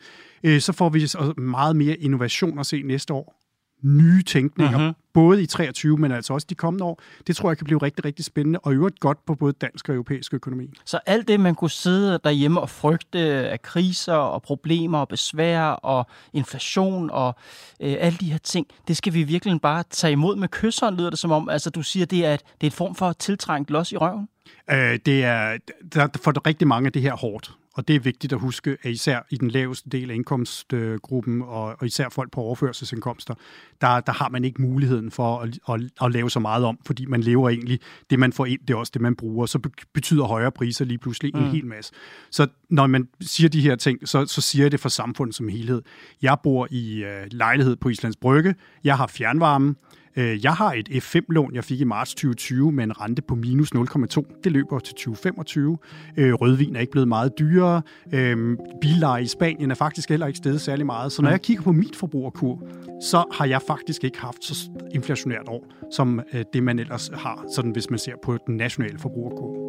Øh, 0.44 0.62
så 0.62 0.74
får 0.74 0.90
vi 0.90 1.08
meget 1.42 1.76
mere 1.76 1.96
innovation 1.96 2.60
at 2.60 2.66
se 2.66 2.82
næste 2.82 3.14
år 3.14 3.39
nye 3.82 4.24
tænkninger, 4.24 4.90
uh-huh. 4.90 5.10
både 5.14 5.44
i 5.44 5.46
23, 5.46 5.98
men 5.98 6.12
altså 6.12 6.34
også 6.34 6.48
de 6.50 6.56
kommende 6.56 6.86
år. 6.86 7.02
Det 7.28 7.36
tror 7.36 7.50
jeg 7.50 7.58
kan 7.58 7.66
blive 7.66 7.80
rigtig, 7.80 8.06
rigtig 8.06 8.26
spændende, 8.26 8.60
og 8.60 8.74
i 8.74 8.76
øvrigt 8.76 9.00
godt 9.00 9.26
på 9.26 9.36
både 9.36 9.54
dansk 9.54 9.90
og 9.90 9.96
europæisk 9.96 10.34
økonomi. 10.34 10.74
Så 10.86 11.00
alt 11.06 11.28
det, 11.28 11.40
man 11.40 11.56
kunne 11.56 11.70
sidde 11.70 12.20
derhjemme 12.24 12.62
og 12.62 12.70
frygte 12.70 13.20
af 13.50 13.62
kriser 13.62 14.14
og 14.14 14.42
problemer 14.42 14.98
og 14.98 15.08
besvær 15.08 15.62
og 15.64 16.08
inflation 16.34 17.10
og 17.10 17.36
øh, 17.82 17.96
alle 18.00 18.18
de 18.18 18.32
her 18.32 18.38
ting, 18.38 18.68
det 18.88 18.98
skal 18.98 19.14
vi 19.14 19.24
virkelig 19.24 19.62
bare 19.62 19.84
tage 19.90 20.12
imod 20.12 20.36
med 20.36 20.48
kysseren, 20.48 20.96
lyder 20.96 21.10
det 21.10 21.20
som 21.20 21.32
om. 21.32 21.50
Altså, 21.50 21.70
du 21.70 21.82
siger, 21.82 22.06
det 22.06 22.26
er, 22.26 22.34
et, 22.34 22.42
det 22.62 22.68
er 22.68 22.72
et 22.72 22.74
form 22.74 22.96
for 22.96 23.12
tiltrængt 23.12 23.72
los 23.72 23.92
i 23.92 23.98
røven? 23.98 24.28
Øh, 24.72 25.00
det 25.06 25.24
er, 25.24 25.58
der, 25.94 26.08
for 26.24 26.48
rigtig 26.48 26.68
mange 26.68 26.88
af 26.88 26.94
det 26.94 27.02
her 27.02 27.16
hårdt. 27.16 27.52
Og 27.80 27.88
det 27.88 27.96
er 27.96 28.00
vigtigt 28.00 28.34
at 28.34 28.40
huske, 28.40 28.78
at 28.84 28.92
især 28.92 29.20
i 29.30 29.38
den 29.38 29.52
laveste 29.52 29.90
del 29.90 30.12
af 30.12 30.16
indkomstgruppen, 30.16 31.42
og, 31.42 31.76
og 31.80 31.86
især 31.86 32.10
folk 32.10 32.32
på 32.32 32.42
overførselsindkomster, 32.42 33.34
der, 33.82 34.00
der 34.00 34.12
har 34.12 34.30
man 34.30 34.44
ikke 34.44 34.62
muligheden 34.62 35.12
for 35.12 35.40
at, 35.40 35.60
at, 35.70 35.82
at 36.02 36.12
lave 36.12 36.30
så 36.30 36.40
meget 36.40 36.66
om, 36.66 36.80
fordi 36.86 37.06
man 37.06 37.22
lever 37.22 37.50
egentlig, 37.50 37.80
det 38.10 38.20
man 38.20 38.34
får 38.34 38.46
ind, 38.46 38.60
det 38.68 38.74
er 38.74 38.78
også 38.78 38.92
det, 38.94 39.02
man 39.02 39.16
bruger. 39.16 39.46
Så 39.46 39.60
betyder 39.94 40.24
højere 40.24 40.52
priser 40.52 40.86
lige 40.86 40.98
pludselig 40.98 41.36
en 41.36 41.44
mm. 41.44 41.50
hel 41.50 41.66
masse. 41.66 41.92
Så 42.32 42.48
når 42.70 42.88
man 42.88 43.08
siger 43.22 43.50
de 43.50 43.62
her 43.62 43.76
ting, 43.76 44.08
så, 44.08 44.26
så 44.26 44.42
siger 44.42 44.64
jeg 44.66 44.72
det 44.72 44.80
for 44.80 44.90
samfundet 44.90 45.36
som 45.36 45.48
helhed. 45.48 45.82
Jeg 46.22 46.38
bor 46.44 46.68
i 46.72 47.04
uh, 47.04 47.10
lejlighed 47.32 47.76
på 47.76 47.90
Islands 47.90 48.16
Brygge. 48.16 48.56
Jeg 48.84 48.98
har 48.98 49.08
fjernvarme. 49.08 49.76
Øh, 50.20 50.44
jeg 50.44 50.54
har 50.54 50.74
et 50.74 50.90
F5-lån, 50.90 51.56
jeg 51.56 51.64
fik 51.64 51.82
i 51.82 51.84
marts 51.84 52.12
2020 52.12 52.72
med 52.72 52.84
en 52.84 53.02
rente 53.02 53.22
på 53.22 53.36
minus 53.36 53.70
0,2. 53.76 54.42
Det 54.44 54.52
løber 54.52 54.80
til 54.80 54.94
2025. 54.94 55.78
Øh, 56.18 56.34
rødvin 56.34 56.76
er 56.76 56.80
ikke 56.80 56.92
blevet 56.92 57.08
meget 57.08 57.40
dyrere. 57.40 57.82
Øh, 58.14 58.58
billeje 58.82 59.24
i 59.24 59.28
Spanien 59.28 59.72
er 59.72 59.76
faktisk 59.76 60.10
heller 60.10 60.28
ikke 60.28 60.38
steget 60.38 60.62
særlig 60.62 60.86
meget. 60.86 61.12
Så 61.12 61.22
når 61.22 61.30
jeg 61.30 61.42
kigger 61.42 61.64
på 61.64 61.72
mit 61.72 61.96
forbrugerkur, 61.96 62.64
så 63.02 63.24
har 63.34 63.46
jeg 63.46 63.62
faktisk 63.68 64.04
ikke 64.04 64.20
haft 64.20 64.44
så 64.44 64.70
inflationært 64.94 65.48
år, 65.48 65.66
som 65.92 66.22
det 66.54 66.64
man 66.64 66.80
ellers 66.80 67.12
har, 67.14 67.46
sådan 67.56 67.72
hvis 67.72 67.90
man 67.90 68.00
ser 68.00 68.14
på 68.24 68.38
den 68.48 68.58
nationale 68.58 69.00
forbrugerkur. 69.00 69.69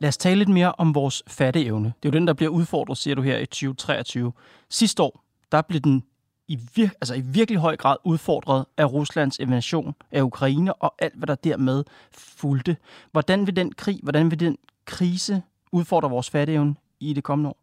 Lad 0.00 0.08
os 0.08 0.16
tale 0.16 0.38
lidt 0.38 0.48
mere 0.48 0.72
om 0.72 0.94
vores 0.94 1.22
fatteevne. 1.26 1.92
Det 2.02 2.08
er 2.08 2.12
jo 2.12 2.18
den, 2.18 2.26
der 2.26 2.32
bliver 2.32 2.50
udfordret, 2.50 2.98
siger 2.98 3.14
du 3.14 3.22
her 3.22 3.38
i 3.38 3.46
2023. 3.46 4.32
Sidste 4.70 5.02
år, 5.02 5.24
der 5.52 5.62
blev 5.62 5.80
den 5.80 6.02
i, 6.48 6.58
vir- 6.78 6.96
altså 7.00 7.14
i 7.14 7.20
virkelig 7.20 7.60
høj 7.60 7.76
grad 7.76 7.96
udfordret 8.04 8.64
af 8.76 8.92
Ruslands 8.92 9.38
invasion 9.38 9.94
af 10.12 10.22
Ukraine 10.22 10.74
og 10.74 10.94
alt, 10.98 11.14
hvad 11.16 11.26
der 11.26 11.34
dermed 11.34 11.84
fulgte. 12.12 12.76
Hvordan 13.12 13.46
vil 13.46 13.56
den 13.56 13.72
krig, 13.72 14.00
hvordan 14.02 14.30
vil 14.30 14.40
den 14.40 14.56
krise 14.84 15.42
udfordre 15.72 16.10
vores 16.10 16.30
fatteevne 16.30 16.74
i 17.00 17.12
det 17.12 17.24
kommende 17.24 17.48
år? 17.50 17.62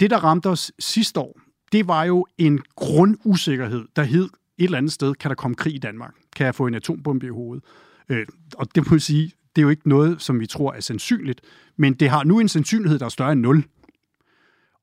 Det, 0.00 0.10
der 0.10 0.16
ramte 0.16 0.46
os 0.46 0.72
sidste 0.78 1.20
år, 1.20 1.40
det 1.72 1.88
var 1.88 2.04
jo 2.04 2.26
en 2.38 2.62
grundusikkerhed, 2.76 3.84
der 3.96 4.02
hed 4.02 4.24
et 4.58 4.64
eller 4.64 4.78
andet 4.78 4.92
sted, 4.92 5.14
kan 5.14 5.28
der 5.28 5.34
komme 5.34 5.54
krig 5.54 5.74
i 5.74 5.78
Danmark? 5.78 6.14
Kan 6.36 6.46
jeg 6.46 6.54
få 6.54 6.66
en 6.66 6.74
atombombe 6.74 7.26
i 7.26 7.30
hovedet? 7.30 7.64
Øh, 8.08 8.26
og 8.56 8.74
det 8.74 8.86
må 8.86 8.94
jeg 8.94 9.02
sige, 9.02 9.32
det 9.58 9.62
er 9.62 9.66
jo 9.66 9.70
ikke 9.70 9.88
noget, 9.88 10.22
som 10.22 10.40
vi 10.40 10.46
tror 10.46 10.72
er 10.72 10.80
sandsynligt, 10.80 11.40
men 11.76 11.94
det 11.94 12.10
har 12.10 12.24
nu 12.24 12.40
en 12.40 12.48
sandsynlighed, 12.48 12.98
der 12.98 13.04
er 13.04 13.08
større 13.08 13.32
end 13.32 13.40
0. 13.40 13.64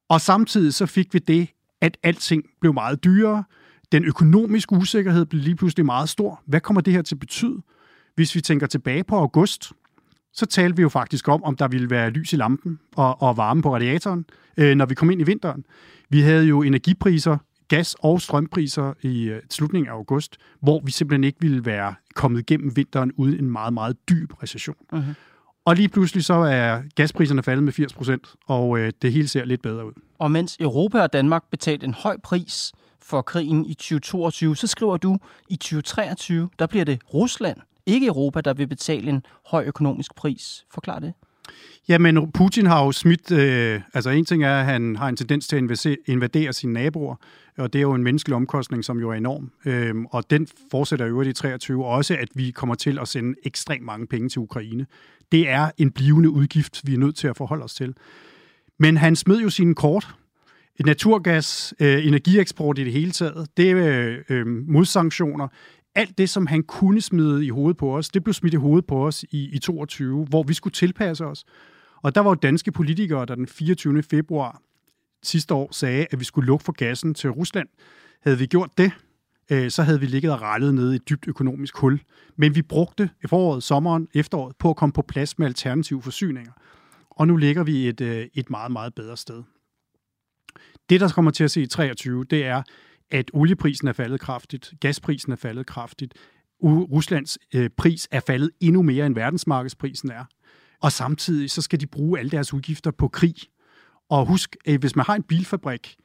Og 0.10 0.22
samtidig 0.22 0.74
så 0.74 0.86
fik 0.86 1.14
vi 1.14 1.20
det, 1.20 1.48
at 1.82 1.98
alting 2.04 2.44
blev 2.62 2.74
meget 2.74 3.04
dyrere. 3.04 3.44
Den 3.92 4.06
økonomiske 4.06 4.74
usikkerhed 4.76 5.26
blev 5.26 5.42
lige 5.42 5.56
pludselig 5.56 5.86
meget 5.86 6.10
stor. 6.10 6.42
Hvad 6.46 6.60
kommer 6.60 6.82
det 6.82 6.94
her 6.94 7.02
til 7.02 7.16
at 7.16 7.20
betyde? 7.20 7.62
Hvis 8.16 8.36
vi 8.36 8.42
tænker 8.42 8.68
tilbage 8.68 9.04
på 9.04 9.16
august, 9.16 9.72
så 10.34 10.46
talte 10.46 10.76
vi 10.76 10.82
jo 10.82 10.90
faktisk 10.90 11.28
om, 11.28 11.44
om 11.44 11.56
der 11.56 11.68
ville 11.68 11.90
være 11.90 12.10
lys 12.10 12.34
i 12.34 12.36
lampen 12.36 12.80
og, 12.96 13.22
og 13.22 13.38
varme 13.38 13.62
på 13.62 13.76
radiatoren, 13.76 14.26
øh, 14.58 14.76
når 14.76 14.86
vi 14.86 14.96
kom 14.96 15.12
ind 15.12 15.22
i 15.22 15.24
vinteren. 15.24 15.66
Vi 16.10 16.22
havde 16.22 16.46
jo 16.46 16.62
energipriser 16.62 17.38
gas- 17.68 17.96
og 18.00 18.22
strømpriser 18.22 18.94
i 19.02 19.24
øh, 19.24 19.42
slutningen 19.50 19.90
af 19.90 19.94
august, 19.94 20.38
hvor 20.60 20.82
vi 20.86 20.92
simpelthen 20.92 21.24
ikke 21.24 21.38
ville 21.42 21.66
være 21.66 21.96
kommet 22.16 22.40
igennem 22.40 22.76
vinteren 22.76 23.12
uden 23.18 23.40
en 23.40 23.52
meget, 23.52 23.74
meget 23.74 23.98
dyb 24.10 24.44
recession. 24.44 24.76
Mhm. 24.92 25.16
Og 25.66 25.76
lige 25.76 25.90
pludselig 25.90 26.26
så 26.26 26.34
er 26.34 26.82
gaspriserne 26.96 27.44
faldet 27.44 27.64
med 27.64 27.74
80 27.74 27.94
procent, 27.94 28.28
og 28.48 28.80
øh, 28.80 28.92
det 29.02 29.12
hele 29.12 29.28
ser 29.28 29.46
lidt 29.46 29.62
bedre 29.62 29.86
ud. 29.86 29.94
Og 30.20 30.32
mens 30.32 30.58
Europa 30.60 31.02
og 31.02 31.14
Danmark 31.14 31.44
betalte 31.52 31.86
en 31.86 31.94
høj 31.94 32.18
pris 32.24 32.74
for 33.02 33.22
krigen 33.22 33.66
i 33.66 33.74
2022, 33.74 34.56
så 34.56 34.68
skriver 34.68 34.98
du, 34.98 35.18
i 35.50 35.56
2023, 35.56 36.50
der 36.60 36.68
bliver 36.68 36.86
det 36.86 37.00
Rusland, 37.14 37.58
ikke 37.86 38.08
Europa, 38.08 38.42
der 38.42 38.54
vil 38.54 38.68
betale 38.68 39.10
en 39.10 39.26
høj 39.46 39.64
økonomisk 39.66 40.16
pris. 40.16 40.66
Forklar 40.72 41.00
det. 41.00 41.14
Jamen, 41.88 42.32
Putin 42.32 42.66
har 42.66 42.86
jo 42.86 42.92
smidt... 42.92 43.32
Øh, 43.32 43.82
altså, 43.94 44.10
en 44.10 44.26
ting 44.26 44.44
er, 44.44 44.60
at 44.60 44.66
han 44.66 44.96
har 44.96 45.10
en 45.10 45.16
tendens 45.16 45.48
til 45.48 45.56
at 45.56 45.98
invadere 46.06 46.54
sine 46.54 46.74
naboer, 46.74 47.16
og 47.58 47.74
det 47.74 47.80
er 47.80 47.84
jo 47.84 47.94
en 47.94 48.04
menneskelig 48.04 48.36
omkostning, 48.36 48.86
som 48.86 49.00
jo 49.00 49.10
er 49.10 49.14
enorm. 49.14 49.52
Øhm, 49.66 50.06
og 50.06 50.30
den 50.30 50.48
fortsætter 50.72 51.06
jo 51.06 51.22
i 51.22 51.34
23 51.34 51.86
også, 51.86 52.18
at 52.20 52.28
vi 52.36 52.52
kommer 52.52 52.76
til 52.76 53.00
at 53.00 53.08
sende 53.08 53.36
ekstremt 53.46 53.86
mange 53.86 54.08
penge 54.08 54.30
til 54.30 54.40
Ukraine. 54.40 54.86
Det 55.32 55.50
er 55.50 55.72
en 55.78 55.92
blivende 55.92 56.30
udgift, 56.30 56.82
vi 56.84 56.94
er 56.94 56.98
nødt 56.98 57.16
til 57.16 57.28
at 57.28 57.38
forholde 57.38 57.64
os 57.64 57.74
til. 57.74 57.94
Men 58.80 58.98
han 58.98 59.16
smed 59.16 59.40
jo 59.40 59.50
sine 59.50 59.76
kort. 59.76 60.16
Naturgas, 60.86 61.74
øh, 61.80 62.08
energieksport 62.08 62.80
i 62.80 62.84
det 62.84 62.94
hele 62.94 63.12
taget, 63.12 63.48
det 63.58 63.72
er 63.72 63.78
øh, 63.78 64.18
øh 64.30 64.48
modsanktioner. 64.48 65.48
Alt 65.96 66.18
det, 66.18 66.30
som 66.30 66.48
han 66.48 66.64
kunne 66.64 67.02
smide 67.02 67.46
i 67.46 67.50
hovedet 67.50 67.78
på 67.78 67.98
os, 67.98 68.10
det 68.10 68.24
blev 68.24 68.34
smidt 68.34 68.54
i 68.54 68.58
hovedet 68.58 68.86
på 68.86 69.08
os 69.08 69.24
i, 69.24 69.50
i 69.54 69.60
22, 69.60 70.26
hvor 70.26 70.44
vi 70.44 70.54
skulle 70.54 70.74
tilpasse 70.74 71.26
os. 71.26 71.46
Og 72.02 72.16
der 72.16 72.22
var 72.22 72.30
jo 72.30 72.36
danske 72.36 72.72
politikere, 72.72 73.26
der 73.26 73.36
den 73.36 73.48
24. 73.48 74.04
februar 74.04 74.62
sidste 75.24 75.54
år 75.54 75.70
sagde, 75.72 76.08
at 76.12 76.20
vi 76.20 76.26
skulle 76.26 76.48
lukke 76.48 76.66
for 76.66 76.72
gassen 76.72 77.14
til 77.14 77.30
Rusland. 77.30 77.68
Havde 78.22 78.38
vi 78.38 78.46
gjort 78.46 78.78
det, 78.78 78.92
øh, 79.52 79.72
så 79.72 79.84
havde 79.84 80.00
vi 80.00 80.06
ligget 80.06 80.32
og 80.32 80.42
rettet 80.42 80.74
ned 80.76 80.94
i 80.94 80.96
et 80.96 81.10
dybt 81.10 81.28
økonomisk 81.28 81.78
hul. 81.78 82.00
Men 82.36 82.56
vi 82.56 82.62
brugte 82.62 83.10
foråret, 83.28 83.64
sommeren, 83.64 84.08
efteråret 84.14 84.56
på 84.56 84.70
at 84.70 84.76
komme 84.76 84.94
på 84.94 85.02
plads 85.02 85.40
med 85.40 85.48
alternative 85.48 86.02
forsyninger. 86.02 86.52
Og 87.10 87.28
nu 87.28 87.36
ligger 87.36 87.64
vi 87.64 87.88
et, 87.88 88.02
øh, 88.02 88.28
et 88.34 88.50
meget, 88.50 88.72
meget 88.72 88.96
bedre 88.96 89.18
sted. 89.18 89.44
Det, 90.90 91.02
der 91.02 91.10
kommer 91.10 91.32
til 91.32 91.44
at 91.44 91.52
se 91.52 91.62
i 91.62 91.68
23, 91.68 92.24
det 92.24 92.46
er, 92.46 92.64
at 93.12 93.32
olieprisen 93.34 93.88
er 93.88 93.94
faldet 93.94 94.20
kraftigt, 94.20 94.74
gasprisen 94.80 95.32
er 95.32 95.36
faldet 95.36 95.66
kraftigt, 95.66 96.14
Ruslands 96.64 97.38
øh, 97.56 97.70
pris 97.78 98.08
er 98.12 98.20
faldet 98.20 98.52
endnu 98.60 98.82
mere, 98.82 99.06
end 99.06 99.16
verdensmarkedsprisen 99.16 100.12
er. 100.12 100.26
Og 100.82 100.92
samtidig 100.92 101.52
så 101.52 101.62
skal 101.62 101.80
de 101.80 101.88
bruge 101.88 102.20
alle 102.20 102.32
deres 102.32 102.54
udgifter 102.54 102.92
på 102.92 103.08
krig. 103.08 103.36
Og 104.10 104.26
husk, 104.26 104.56
at 104.66 104.80
hvis 104.80 104.96
man 104.96 105.06
har 105.06 105.16
en 105.16 105.24
bilfabrik, 105.24 105.96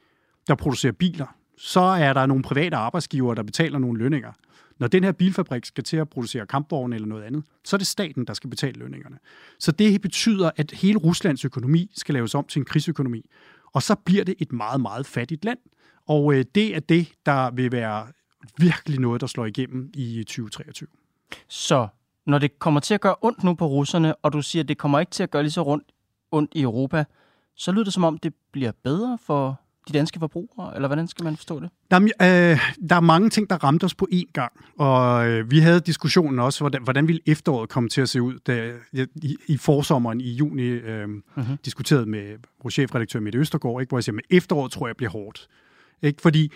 der 0.49 0.55
producerer 0.55 0.93
biler, 0.93 1.37
så 1.59 1.81
er 1.81 2.13
der 2.13 2.27
nogle 2.27 2.43
private 2.43 2.77
arbejdsgivere, 2.77 3.35
der 3.35 3.43
betaler 3.43 3.79
nogle 3.79 3.99
lønninger. 3.99 4.33
Når 4.79 4.87
den 4.87 5.05
her 5.05 5.13
bilfabrik 5.13 5.65
skal 5.65 5.85
til 5.85 5.97
at 5.97 6.09
producere 6.09 6.47
kampvogne 6.47 6.95
eller 6.95 7.09
noget 7.09 7.23
andet, 7.23 7.45
så 7.65 7.77
er 7.77 7.79
det 7.79 7.87
staten, 7.87 8.25
der 8.25 8.35
skal 8.35 8.51
betale 8.51 8.79
lønningerne. 8.79 9.19
Så 9.59 9.73
det 9.73 10.01
betyder, 10.01 10.51
at 10.57 10.71
hele 10.71 10.99
Ruslands 10.99 11.45
økonomi 11.45 11.91
skal 11.95 12.13
laves 12.13 12.35
om 12.35 12.45
til 12.45 12.59
en 12.59 12.65
krigsøkonomi. 12.65 13.25
Og 13.73 13.83
så 13.83 13.95
bliver 13.95 14.25
det 14.25 14.35
et 14.39 14.53
meget, 14.53 14.81
meget 14.81 15.07
fattigt 15.07 15.45
land. 15.45 15.59
Og 16.07 16.35
øh, 16.35 16.45
det 16.55 16.77
er 16.77 16.81
det, 16.81 17.09
der 17.27 17.51
vil 17.51 17.73
være 17.73 18.07
virkelig 18.59 19.01
noget, 19.01 19.21
der 19.21 19.27
slår 19.27 19.47
igennem 19.47 19.91
i 19.95 20.19
øh, 20.19 20.25
2023. 20.25 20.89
Så 21.49 21.89
når 22.27 22.39
det 22.39 22.59
kommer 22.59 22.81
til 22.81 22.95
at 22.95 23.01
gøre 23.01 23.17
ondt 23.23 23.45
nu 23.45 23.55
på 23.55 23.67
russerne, 23.67 24.17
og 24.17 24.33
du 24.33 24.43
siger, 24.43 24.63
at 24.63 24.69
det 24.69 24.79
kommer 24.79 25.01
ikke 25.01 25.11
til 25.11 25.23
at 25.23 25.31
gøre 25.31 25.43
lige 25.43 25.53
så 25.53 25.63
rundt, 25.63 25.93
ondt 26.31 26.51
i 26.55 26.63
Europa, 26.63 27.05
så 27.55 27.73
lyder 27.73 27.85
det 27.85 27.93
som 27.93 28.05
om, 28.05 28.19
det 28.19 28.35
bliver 28.53 28.73
bedre 28.83 29.19
for 29.23 29.61
de 29.89 29.93
danske 29.93 30.19
forbrugere, 30.19 30.75
eller 30.75 30.89
hvordan 30.89 31.09
skal 31.09 31.25
man 31.25 31.37
forstå 31.37 31.61
det? 31.61 31.71
Jamen, 31.93 32.09
øh, 32.23 32.27
der 32.89 32.97
er 32.97 33.01
mange 33.01 33.31
ting, 33.31 33.51
der 33.51 33.65
ramte 33.65 33.85
os 33.85 33.95
på 33.95 34.09
én 34.13 34.31
gang, 34.33 34.53
og 34.79 35.29
øh, 35.29 35.51
vi 35.51 35.59
havde 35.59 35.81
diskussionen 35.81 36.39
også, 36.39 36.61
hvordan, 36.61 36.83
hvordan 36.83 37.09
ville 37.09 37.21
efteråret 37.27 37.69
komme 37.69 37.89
til 37.89 38.01
at 38.01 38.09
se 38.09 38.23
ud, 38.23 38.39
da 38.47 38.73
jeg 38.93 39.07
i, 39.23 39.37
i 39.47 39.57
forsommeren 39.57 40.21
i 40.21 40.33
juni 40.33 40.63
øh, 40.63 41.09
uh-huh. 41.37 41.57
diskuterede 41.65 42.07
med 42.07 42.39
vores 42.63 42.75
chefredaktør 42.75 43.21
Mette 43.21 43.39
Østergaard, 43.39 43.81
ikke, 43.81 43.91
hvor 43.91 43.99
jeg 43.99 44.05
siger, 44.05 44.17
at 44.17 44.37
efteråret 44.37 44.73
tror 44.73 44.87
jeg 44.87 44.97
bliver 44.97 45.11
hårdt. 45.11 45.49
Ikke? 46.03 46.23
Fordi 46.23 46.53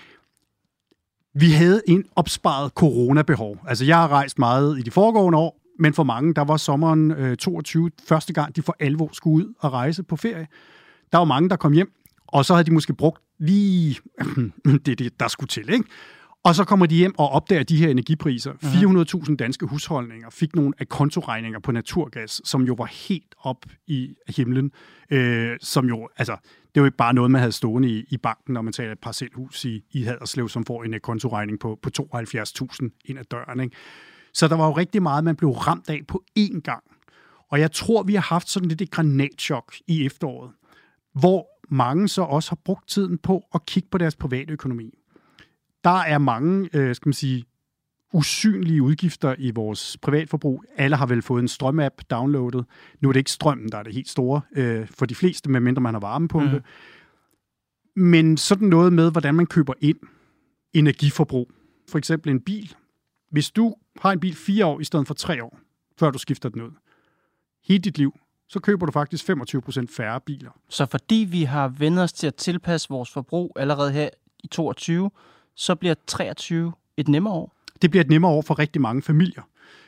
vi 1.34 1.50
havde 1.50 1.82
en 1.88 2.04
opsparet 2.16 2.72
coronabehov. 2.72 3.56
Altså, 3.66 3.84
jeg 3.84 3.96
har 3.96 4.08
rejst 4.08 4.38
meget 4.38 4.78
i 4.78 4.82
de 4.82 4.90
foregående 4.90 5.38
år, 5.38 5.60
men 5.78 5.94
for 5.94 6.02
mange, 6.02 6.34
der 6.34 6.44
var 6.44 6.56
sommeren 6.56 7.10
øh, 7.10 7.36
22 7.36 7.90
første 8.08 8.32
gang, 8.32 8.56
de 8.56 8.62
for 8.62 8.76
alvor 8.80 9.10
skulle 9.12 9.46
ud 9.46 9.54
og 9.58 9.72
rejse 9.72 10.02
på 10.02 10.16
ferie. 10.16 10.46
Der 11.12 11.18
var 11.18 11.24
mange, 11.24 11.48
der 11.48 11.56
kom 11.56 11.72
hjem, 11.72 11.92
og 12.34 12.44
så 12.44 12.54
havde 12.54 12.64
de 12.64 12.72
måske 12.72 12.94
brugt 12.94 13.22
lige 13.38 13.96
det, 14.86 14.98
det 14.98 15.20
der 15.20 15.28
skulle 15.28 15.48
til, 15.48 15.72
ikke? 15.72 15.84
Og 16.44 16.54
så 16.54 16.64
kommer 16.64 16.86
de 16.86 16.94
hjem 16.94 17.14
og 17.18 17.28
opdager 17.28 17.62
de 17.62 17.76
her 17.76 17.88
energipriser. 17.88 18.52
400.000 18.52 19.36
danske 19.36 19.66
husholdninger 19.66 20.30
fik 20.30 20.56
nogle 20.56 20.74
af 20.78 20.88
kontoregninger 20.88 21.58
på 21.58 21.72
naturgas, 21.72 22.40
som 22.44 22.62
jo 22.62 22.74
var 22.78 22.84
helt 23.08 23.34
op 23.38 23.66
i 23.86 24.14
himlen. 24.36 24.70
Øh, 25.10 25.56
som 25.60 25.86
jo, 25.86 26.08
altså, 26.16 26.36
det 26.74 26.80
jo 26.80 26.84
ikke 26.84 26.96
bare 26.96 27.14
noget, 27.14 27.30
man 27.30 27.38
havde 27.38 27.52
stående 27.52 27.88
i, 27.88 28.04
i 28.10 28.16
banken, 28.16 28.54
når 28.54 28.62
man 28.62 28.72
tager 28.72 28.92
et 28.92 28.98
parcelhus 28.98 29.64
i, 29.64 29.84
i 29.90 30.02
Haderslev, 30.02 30.48
som 30.48 30.64
får 30.64 30.84
en 30.84 31.00
kontoregning 31.02 31.60
på, 31.60 31.78
på 31.82 31.90
72.000 32.00 33.02
ind 33.04 33.18
ad 33.18 33.24
døren. 33.24 33.60
Ikke? 33.60 33.76
Så 34.32 34.48
der 34.48 34.56
var 34.56 34.66
jo 34.66 34.72
rigtig 34.72 35.02
meget, 35.02 35.24
man 35.24 35.36
blev 35.36 35.50
ramt 35.50 35.90
af 35.90 36.00
på 36.08 36.24
én 36.38 36.60
gang. 36.60 36.84
Og 37.50 37.60
jeg 37.60 37.72
tror, 37.72 38.02
vi 38.02 38.14
har 38.14 38.22
haft 38.22 38.50
sådan 38.50 38.68
lidt 38.68 38.82
et 38.82 38.90
granatchok 38.90 39.74
i 39.86 40.06
efteråret, 40.06 40.50
hvor 41.14 41.53
mange 41.68 42.08
så 42.08 42.22
også 42.22 42.50
har 42.50 42.58
brugt 42.64 42.88
tiden 42.88 43.18
på 43.18 43.44
at 43.54 43.66
kigge 43.66 43.88
på 43.90 43.98
deres 43.98 44.16
private 44.16 44.52
økonomi. 44.52 44.98
Der 45.84 46.00
er 46.00 46.18
mange, 46.18 46.68
øh, 46.72 46.94
skal 46.94 47.08
man 47.08 47.12
sige, 47.12 47.44
usynlige 48.12 48.82
udgifter 48.82 49.34
i 49.38 49.50
vores 49.50 49.96
privatforbrug. 50.02 50.64
Alle 50.76 50.96
har 50.96 51.06
vel 51.06 51.22
fået 51.22 51.42
en 51.42 51.48
strømapp 51.48 51.94
downloadet. 52.10 52.64
Nu 53.00 53.08
er 53.08 53.12
det 53.12 53.20
ikke 53.20 53.30
strømmen, 53.30 53.68
der 53.68 53.78
er 53.78 53.82
det 53.82 53.94
helt 53.94 54.08
store 54.08 54.40
øh, 54.56 54.86
for 54.86 55.06
de 55.06 55.14
fleste, 55.14 55.50
medmindre 55.50 55.82
man 55.82 55.94
har 55.94 56.00
varmepumpe. 56.00 56.62
Mm. 57.96 58.02
Men 58.02 58.36
sådan 58.36 58.68
noget 58.68 58.92
med, 58.92 59.10
hvordan 59.10 59.34
man 59.34 59.46
køber 59.46 59.74
ind 59.80 59.98
energiforbrug. 60.72 61.50
For 61.88 61.98
eksempel 61.98 62.30
en 62.30 62.40
bil. 62.40 62.74
Hvis 63.30 63.50
du 63.50 63.74
har 64.00 64.12
en 64.12 64.20
bil 64.20 64.34
fire 64.34 64.66
år 64.66 64.80
i 64.80 64.84
stedet 64.84 65.06
for 65.06 65.14
tre 65.14 65.44
år, 65.44 65.58
før 65.98 66.10
du 66.10 66.18
skifter 66.18 66.48
den 66.48 66.62
ud, 66.62 66.70
hele 67.64 67.82
dit 67.82 67.98
liv, 67.98 68.12
så 68.54 68.60
køber 68.60 68.86
du 68.86 68.92
faktisk 68.92 69.30
25% 69.30 69.86
færre 69.96 70.20
biler. 70.20 70.50
Så 70.68 70.86
fordi 70.86 71.26
vi 71.30 71.42
har 71.42 71.68
vendt 71.68 71.98
os 71.98 72.12
til 72.12 72.26
at 72.26 72.34
tilpasse 72.34 72.88
vores 72.88 73.10
forbrug 73.10 73.52
allerede 73.56 73.92
her 73.92 74.08
i 74.44 74.46
22, 74.46 75.10
så 75.56 75.74
bliver 75.74 75.94
23 76.06 76.72
et 76.96 77.08
nemmere 77.08 77.34
år? 77.34 77.56
Det 77.82 77.90
bliver 77.90 78.04
et 78.04 78.10
nemmere 78.10 78.32
år 78.32 78.42
for 78.42 78.58
rigtig 78.58 78.82
mange 78.82 79.02
familier. 79.02 79.42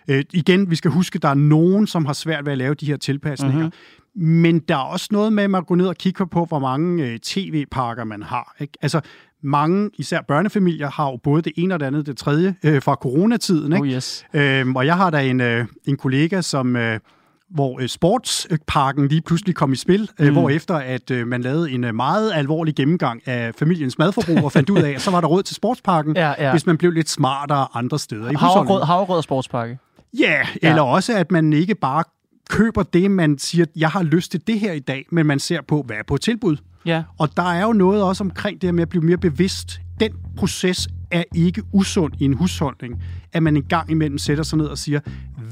Øh, 0.09 0.25
igen, 0.33 0.71
vi 0.71 0.77
skal 0.77 0.91
huske, 0.91 1.17
at 1.17 1.23
der 1.23 1.29
er 1.29 1.35
nogen, 1.35 1.87
som 1.87 2.07
har 2.07 2.13
svært 2.13 2.45
ved 2.47 2.53
at 2.53 2.59
lave 2.59 2.75
de 2.75 2.87
her 2.87 2.97
tilpasninger. 2.97 3.65
Mm-hmm. 3.65 4.23
Men 4.23 4.59
der 4.59 4.75
er 4.75 4.83
også 4.83 5.09
noget 5.11 5.33
med, 5.33 5.45
at 5.45 5.51
man 5.51 5.65
går 5.65 5.77
ned 5.77 5.87
og 5.87 5.97
kigger 5.97 6.25
på, 6.25 6.45
hvor 6.45 6.59
mange 6.59 7.07
øh, 7.07 7.19
tv-pakker 7.19 8.05
man 8.05 8.23
har. 8.23 8.57
Ikke? 8.61 8.73
Altså, 8.83 9.01
mange, 9.43 9.91
især 9.99 10.21
børnefamilier, 10.29 10.91
har 10.91 11.11
jo 11.11 11.17
både 11.17 11.43
det 11.43 11.53
ene 11.57 11.75
og 11.75 11.81
det 11.81 11.87
andet, 11.87 12.07
det 12.07 12.17
tredje 12.17 12.55
øh, 12.65 12.83
fra 12.83 12.95
coronatiden. 12.95 13.73
Ikke? 13.73 13.83
Oh 13.83 13.89
yes. 13.89 14.27
Øhm, 14.35 14.77
og 14.77 14.87
jeg 14.87 14.97
har 14.97 15.11
da 15.11 15.27
en, 15.27 15.41
øh, 15.41 15.67
en 15.87 15.97
kollega, 15.97 16.41
som... 16.41 16.77
Øh, 16.77 17.01
hvor 17.51 17.81
øh, 17.81 17.89
sportsparken 17.89 19.09
lige 19.09 19.21
pludselig 19.21 19.55
kom 19.55 19.73
i 19.73 19.77
spil, 19.77 20.11
øh, 20.21 20.33
hvor 20.33 20.51
efter 20.51 20.75
at 20.75 21.11
øh, 21.11 21.27
man 21.27 21.43
lavede 21.43 21.71
en 21.71 21.85
øh, 21.85 21.95
meget 21.95 22.33
alvorlig 22.35 22.75
gennemgang 22.75 23.29
af 23.29 23.55
familiens 23.55 23.99
madforbrug 23.99 24.45
og 24.45 24.53
fandt 24.53 24.71
ud 24.71 24.79
af, 24.79 24.91
at 24.91 25.01
så 25.03 25.11
var 25.11 25.21
der 25.21 25.29
råd 25.29 25.43
til 25.43 25.57
sportsparken, 25.57 26.17
Ja, 26.17 26.35
ja. 26.39 26.51
hvis 26.51 26.67
man 26.67 26.79
blev 26.79 26.91
lidt 26.91 27.09
smartere 27.11 27.67
andre 27.75 27.99
steder 27.99 28.31
i 28.31 28.35
Havregrød, 28.35 28.83
havregrød 28.85 29.17
og 29.17 29.25
sportspakke. 29.25 29.79
Ja, 30.19 30.41
eller 30.63 30.83
også 30.83 31.17
at 31.19 31.33
man 31.33 31.53
ikke 31.53 31.75
bare 31.75 32.05
køber 32.49 32.83
det, 32.83 33.11
man 33.11 33.39
siger, 33.39 33.67
jeg 33.77 33.89
har 33.89 34.03
lyst 34.03 34.31
til 34.31 34.47
det 34.47 34.61
her 34.61 34.73
i 34.73 34.79
dag, 34.79 35.07
men 35.13 35.27
man 35.27 35.39
ser 35.39 35.61
på, 35.69 35.83
hvad 35.87 35.97
er 35.97 36.03
på 36.07 36.17
tilbud. 36.17 36.57
Ja. 36.87 37.03
Og 37.19 37.37
der 37.37 37.43
er 37.53 37.63
jo 37.67 37.73
noget 37.73 38.03
også 38.03 38.25
omkring 38.25 38.63
det 38.63 38.75
med 38.75 38.83
at 38.83 38.89
blive 38.89 39.05
mere 39.05 39.17
bevidst. 39.19 39.81
Den 40.01 40.13
proces 40.37 40.89
er 41.11 41.23
ikke 41.35 41.63
usund 41.73 42.13
i 42.21 42.25
en 42.25 42.33
husholdning, 42.33 43.03
at 43.33 43.43
man 43.43 43.57
en 43.57 43.63
gang 43.63 43.91
imellem 43.91 44.19
sætter 44.19 44.45
sig 44.45 44.59
ned 44.59 44.67
og 44.67 44.79
siger, 44.79 45.01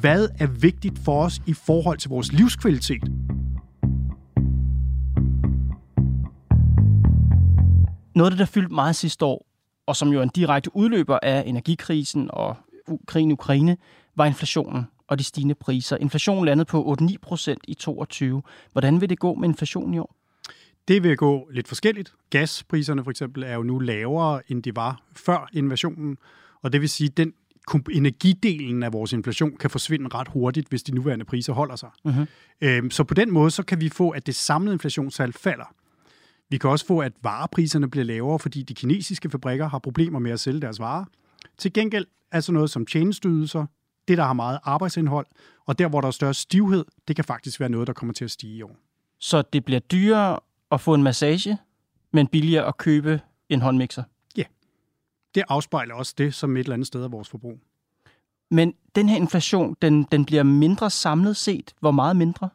hvad 0.00 0.28
er 0.38 0.46
vigtigt 0.46 0.98
for 0.98 1.24
os 1.24 1.42
i 1.46 1.52
forhold 1.52 1.98
til 1.98 2.08
vores 2.08 2.32
livskvalitet? 2.32 3.02
Noget 8.14 8.26
af 8.26 8.30
det, 8.30 8.38
der 8.38 8.44
fyldte 8.44 8.74
meget 8.74 8.96
sidste 8.96 9.24
år, 9.24 9.46
og 9.86 9.96
som 9.96 10.08
jo 10.08 10.18
er 10.18 10.22
en 10.22 10.30
direkte 10.34 10.76
udløber 10.76 11.18
af 11.22 11.42
energikrisen 11.46 12.30
og 12.32 12.56
krigen 13.06 13.30
i 13.30 13.32
Ukraine, 13.32 13.76
var 14.16 14.24
inflationen 14.24 14.84
og 15.08 15.18
de 15.18 15.24
stigende 15.24 15.54
priser. 15.54 15.96
Inflationen 15.96 16.44
landede 16.44 16.64
på 16.64 16.96
8-9 17.00 17.14
procent 17.22 17.60
i 17.68 17.74
22. 17.74 18.42
Hvordan 18.72 19.00
vil 19.00 19.08
det 19.08 19.18
gå 19.18 19.34
med 19.34 19.48
inflationen 19.48 19.94
i 19.94 19.98
år? 19.98 20.14
Det 20.88 21.02
vil 21.02 21.16
gå 21.16 21.48
lidt 21.52 21.68
forskelligt. 21.68 22.14
Gaspriserne 22.30 23.04
for 23.04 23.10
eksempel 23.10 23.42
er 23.42 23.54
jo 23.54 23.62
nu 23.62 23.78
lavere, 23.78 24.42
end 24.48 24.62
de 24.62 24.76
var 24.76 25.02
før 25.16 25.48
invasionen, 25.52 26.18
og 26.62 26.72
det 26.72 26.80
vil 26.80 26.88
sige, 26.88 27.08
at 27.10 27.16
den 27.16 27.32
energidelen 27.92 28.82
af 28.82 28.92
vores 28.92 29.12
inflation 29.12 29.56
kan 29.56 29.70
forsvinde 29.70 30.08
ret 30.14 30.28
hurtigt, 30.28 30.68
hvis 30.68 30.82
de 30.82 30.94
nuværende 30.94 31.24
priser 31.24 31.52
holder 31.52 31.76
sig. 31.76 31.90
Øhm, 32.60 32.90
så 32.90 33.04
på 33.04 33.14
den 33.14 33.30
måde, 33.32 33.50
så 33.50 33.62
kan 33.62 33.80
vi 33.80 33.88
få, 33.88 34.10
at 34.10 34.26
det 34.26 34.34
samlede 34.34 34.72
inflationstal 34.72 35.32
falder. 35.32 35.74
Vi 36.50 36.58
kan 36.58 36.70
også 36.70 36.86
få, 36.86 36.98
at 36.98 37.12
varepriserne 37.22 37.90
bliver 37.90 38.04
lavere, 38.04 38.38
fordi 38.38 38.62
de 38.62 38.74
kinesiske 38.74 39.30
fabrikker 39.30 39.68
har 39.68 39.78
problemer 39.78 40.18
med 40.18 40.30
at 40.30 40.40
sælge 40.40 40.60
deres 40.60 40.78
varer. 40.80 41.04
Til 41.58 41.72
gengæld 41.72 42.06
er 42.32 42.40
sådan 42.40 42.54
noget 42.54 42.70
som 42.70 42.86
tjenesteydelser, 42.86 43.66
det 44.08 44.18
der 44.18 44.24
har 44.24 44.32
meget 44.32 44.58
arbejdsindhold, 44.64 45.26
og 45.66 45.78
der 45.78 45.88
hvor 45.88 46.00
der 46.00 46.08
er 46.08 46.12
større 46.12 46.34
stivhed, 46.34 46.84
det 47.08 47.16
kan 47.16 47.24
faktisk 47.24 47.60
være 47.60 47.68
noget, 47.68 47.86
der 47.86 47.92
kommer 47.92 48.12
til 48.12 48.24
at 48.24 48.30
stige 48.30 48.56
i 48.56 48.62
år. 48.62 48.76
Så 49.18 49.42
det 49.52 49.64
bliver 49.64 49.80
dyrere 49.80 50.38
at 50.74 50.80
få 50.80 50.94
en 50.94 51.02
massage, 51.02 51.58
men 52.12 52.26
billigere 52.26 52.66
at 52.66 52.76
købe 52.76 53.20
en 53.48 53.62
håndmixer? 53.62 54.02
Det 55.34 55.44
afspejler 55.48 55.94
også 55.94 56.14
det 56.18 56.34
som 56.34 56.56
et 56.56 56.60
eller 56.60 56.72
andet 56.72 56.86
sted 56.86 57.04
af 57.04 57.12
vores 57.12 57.28
forbrug. 57.28 57.58
Men 58.50 58.74
den 58.94 59.08
her 59.08 59.16
inflation, 59.16 59.76
den, 59.82 60.02
den 60.02 60.24
bliver 60.24 60.42
mindre 60.42 60.90
samlet 60.90 61.36
set. 61.36 61.74
Hvor 61.80 61.90
meget 61.90 62.16
mindre? 62.16 62.48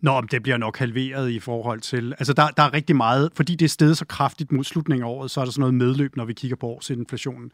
Nå, 0.00 0.20
men 0.20 0.28
det 0.30 0.42
bliver 0.42 0.56
nok 0.56 0.78
halveret 0.78 1.30
i 1.30 1.38
forhold 1.40 1.80
til... 1.80 2.14
Altså, 2.18 2.32
der, 2.32 2.48
der 2.48 2.62
er 2.62 2.74
rigtig 2.74 2.96
meget... 2.96 3.30
Fordi 3.36 3.54
det 3.54 3.64
er 3.64 3.68
stedet 3.68 3.98
så 3.98 4.04
kraftigt 4.04 4.52
mod 4.52 4.64
slutningen 4.64 5.04
af 5.04 5.10
året, 5.10 5.30
så 5.30 5.40
er 5.40 5.44
der 5.44 5.52
sådan 5.52 5.60
noget 5.60 5.74
medløb, 5.74 6.16
når 6.16 6.24
vi 6.24 6.32
kigger 6.32 6.56
på 6.56 6.66
årsinflationen. 6.66 7.50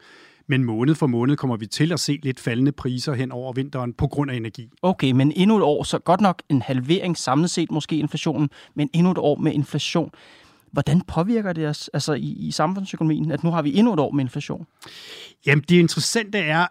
Men 0.47 0.63
måned 0.63 0.95
for 0.95 1.07
måned 1.07 1.37
kommer 1.37 1.57
vi 1.57 1.65
til 1.65 1.91
at 1.91 1.99
se 1.99 2.19
lidt 2.23 2.39
faldende 2.39 2.71
priser 2.71 3.13
hen 3.13 3.31
over 3.31 3.53
vinteren 3.53 3.93
på 3.93 4.07
grund 4.07 4.31
af 4.31 4.35
energi. 4.35 4.69
Okay, 4.81 5.11
men 5.11 5.31
endnu 5.35 5.57
et 5.57 5.63
år, 5.63 5.83
så 5.83 5.99
godt 5.99 6.21
nok 6.21 6.41
en 6.49 6.61
halvering 6.61 7.17
samlet 7.17 7.49
set 7.49 7.71
måske 7.71 7.95
inflationen, 7.97 8.49
men 8.75 8.89
endnu 8.93 9.11
et 9.11 9.17
år 9.17 9.35
med 9.35 9.53
inflation. 9.53 10.11
Hvordan 10.71 11.01
påvirker 11.01 11.53
det 11.53 11.67
os 11.67 11.89
altså 11.93 12.13
i, 12.13 12.35
i 12.39 12.51
samfundsøkonomien, 12.51 13.31
at 13.31 13.43
nu 13.43 13.51
har 13.51 13.61
vi 13.61 13.77
endnu 13.77 13.93
et 13.93 13.99
år 13.99 14.11
med 14.11 14.23
inflation? 14.23 14.65
Jamen, 15.45 15.63
det 15.69 15.75
interessante 15.75 16.37
er, 16.37 16.67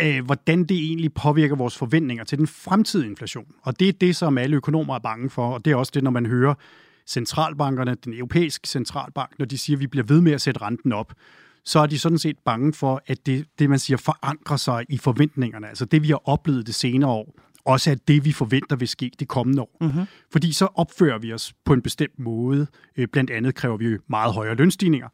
øh, 0.00 0.24
hvordan 0.24 0.64
det 0.64 0.76
egentlig 0.76 1.12
påvirker 1.12 1.56
vores 1.56 1.76
forventninger 1.76 2.24
til 2.24 2.38
den 2.38 2.46
fremtidige 2.46 3.10
inflation. 3.10 3.46
Og 3.62 3.80
det 3.80 3.88
er 3.88 3.92
det, 3.92 4.16
som 4.16 4.38
alle 4.38 4.56
økonomer 4.56 4.94
er 4.94 4.98
bange 4.98 5.30
for, 5.30 5.54
og 5.54 5.64
det 5.64 5.70
er 5.70 5.76
også 5.76 5.92
det, 5.94 6.02
når 6.02 6.10
man 6.10 6.26
hører 6.26 6.54
centralbankerne, 7.06 7.96
den 8.04 8.14
europæiske 8.14 8.68
centralbank, 8.68 9.38
når 9.38 9.46
de 9.46 9.58
siger, 9.58 9.76
at 9.76 9.80
vi 9.80 9.86
bliver 9.86 10.06
ved 10.06 10.20
med 10.20 10.32
at 10.32 10.40
sætte 10.40 10.62
renten 10.62 10.92
op, 10.92 11.12
så 11.64 11.78
er 11.78 11.86
de 11.86 11.98
sådan 11.98 12.18
set 12.18 12.38
bange 12.44 12.72
for, 12.72 13.02
at 13.06 13.26
det, 13.26 13.46
det 13.58 13.70
man 13.70 13.78
siger, 13.78 13.96
forankrer 13.96 14.56
sig 14.56 14.84
i 14.88 14.98
forventningerne. 14.98 15.68
Altså 15.68 15.84
det, 15.84 16.02
vi 16.02 16.08
har 16.08 16.28
oplevet 16.28 16.66
det 16.66 16.74
senere 16.74 17.10
år, 17.10 17.34
også 17.64 17.90
er 17.90 17.94
det, 17.94 18.24
vi 18.24 18.32
forventer 18.32 18.76
vil 18.76 18.88
ske 18.88 19.10
det 19.18 19.28
kommende 19.28 19.62
år. 19.62 19.76
Mm-hmm. 19.80 20.04
Fordi 20.32 20.52
så 20.52 20.68
opfører 20.74 21.18
vi 21.18 21.32
os 21.32 21.54
på 21.64 21.72
en 21.72 21.82
bestemt 21.82 22.18
måde. 22.18 22.66
Øh, 22.96 23.08
blandt 23.12 23.30
andet 23.30 23.54
kræver 23.54 23.76
vi 23.76 23.96
meget 24.08 24.34
højere 24.34 24.54
lønstigninger. 24.54 25.08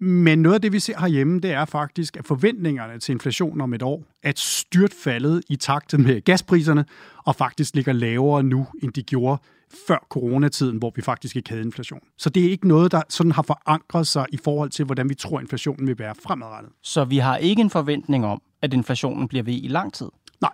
Men 0.00 0.38
noget 0.38 0.54
af 0.54 0.60
det, 0.60 0.72
vi 0.72 0.78
ser 0.78 1.00
herhjemme, 1.00 1.40
det 1.40 1.52
er 1.52 1.64
faktisk, 1.64 2.16
at 2.16 2.26
forventningerne 2.26 2.98
til 2.98 3.12
inflation 3.12 3.60
om 3.60 3.74
et 3.74 3.82
år 3.82 4.04
er 4.22 4.30
et 4.30 4.38
styrt 4.38 4.94
faldet 5.04 5.42
i 5.48 5.56
takt 5.56 5.98
med 5.98 6.20
gaspriserne, 6.24 6.84
og 7.24 7.36
faktisk 7.36 7.74
ligger 7.74 7.92
lavere 7.92 8.42
nu, 8.42 8.66
end 8.82 8.92
de 8.92 9.02
gjorde 9.02 9.42
før 9.88 10.06
coronatiden, 10.08 10.78
hvor 10.78 10.92
vi 10.96 11.02
faktisk 11.02 11.36
ikke 11.36 11.50
havde 11.50 11.62
inflation. 11.62 12.00
Så 12.18 12.30
det 12.30 12.46
er 12.46 12.50
ikke 12.50 12.68
noget, 12.68 12.92
der 12.92 13.02
sådan 13.08 13.32
har 13.32 13.42
forankret 13.42 14.06
sig 14.06 14.26
i 14.32 14.38
forhold 14.44 14.70
til, 14.70 14.84
hvordan 14.84 15.08
vi 15.08 15.14
tror, 15.14 15.40
inflationen 15.40 15.86
vil 15.86 15.98
være 15.98 16.14
fremadrettet. 16.22 16.72
Så 16.82 17.04
vi 17.04 17.18
har 17.18 17.36
ikke 17.36 17.60
en 17.60 17.70
forventning 17.70 18.26
om, 18.26 18.42
at 18.62 18.74
inflationen 18.74 19.28
bliver 19.28 19.42
ved 19.42 19.54
i 19.62 19.68
lang 19.68 19.92
tid? 19.92 20.08
Nej. 20.40 20.52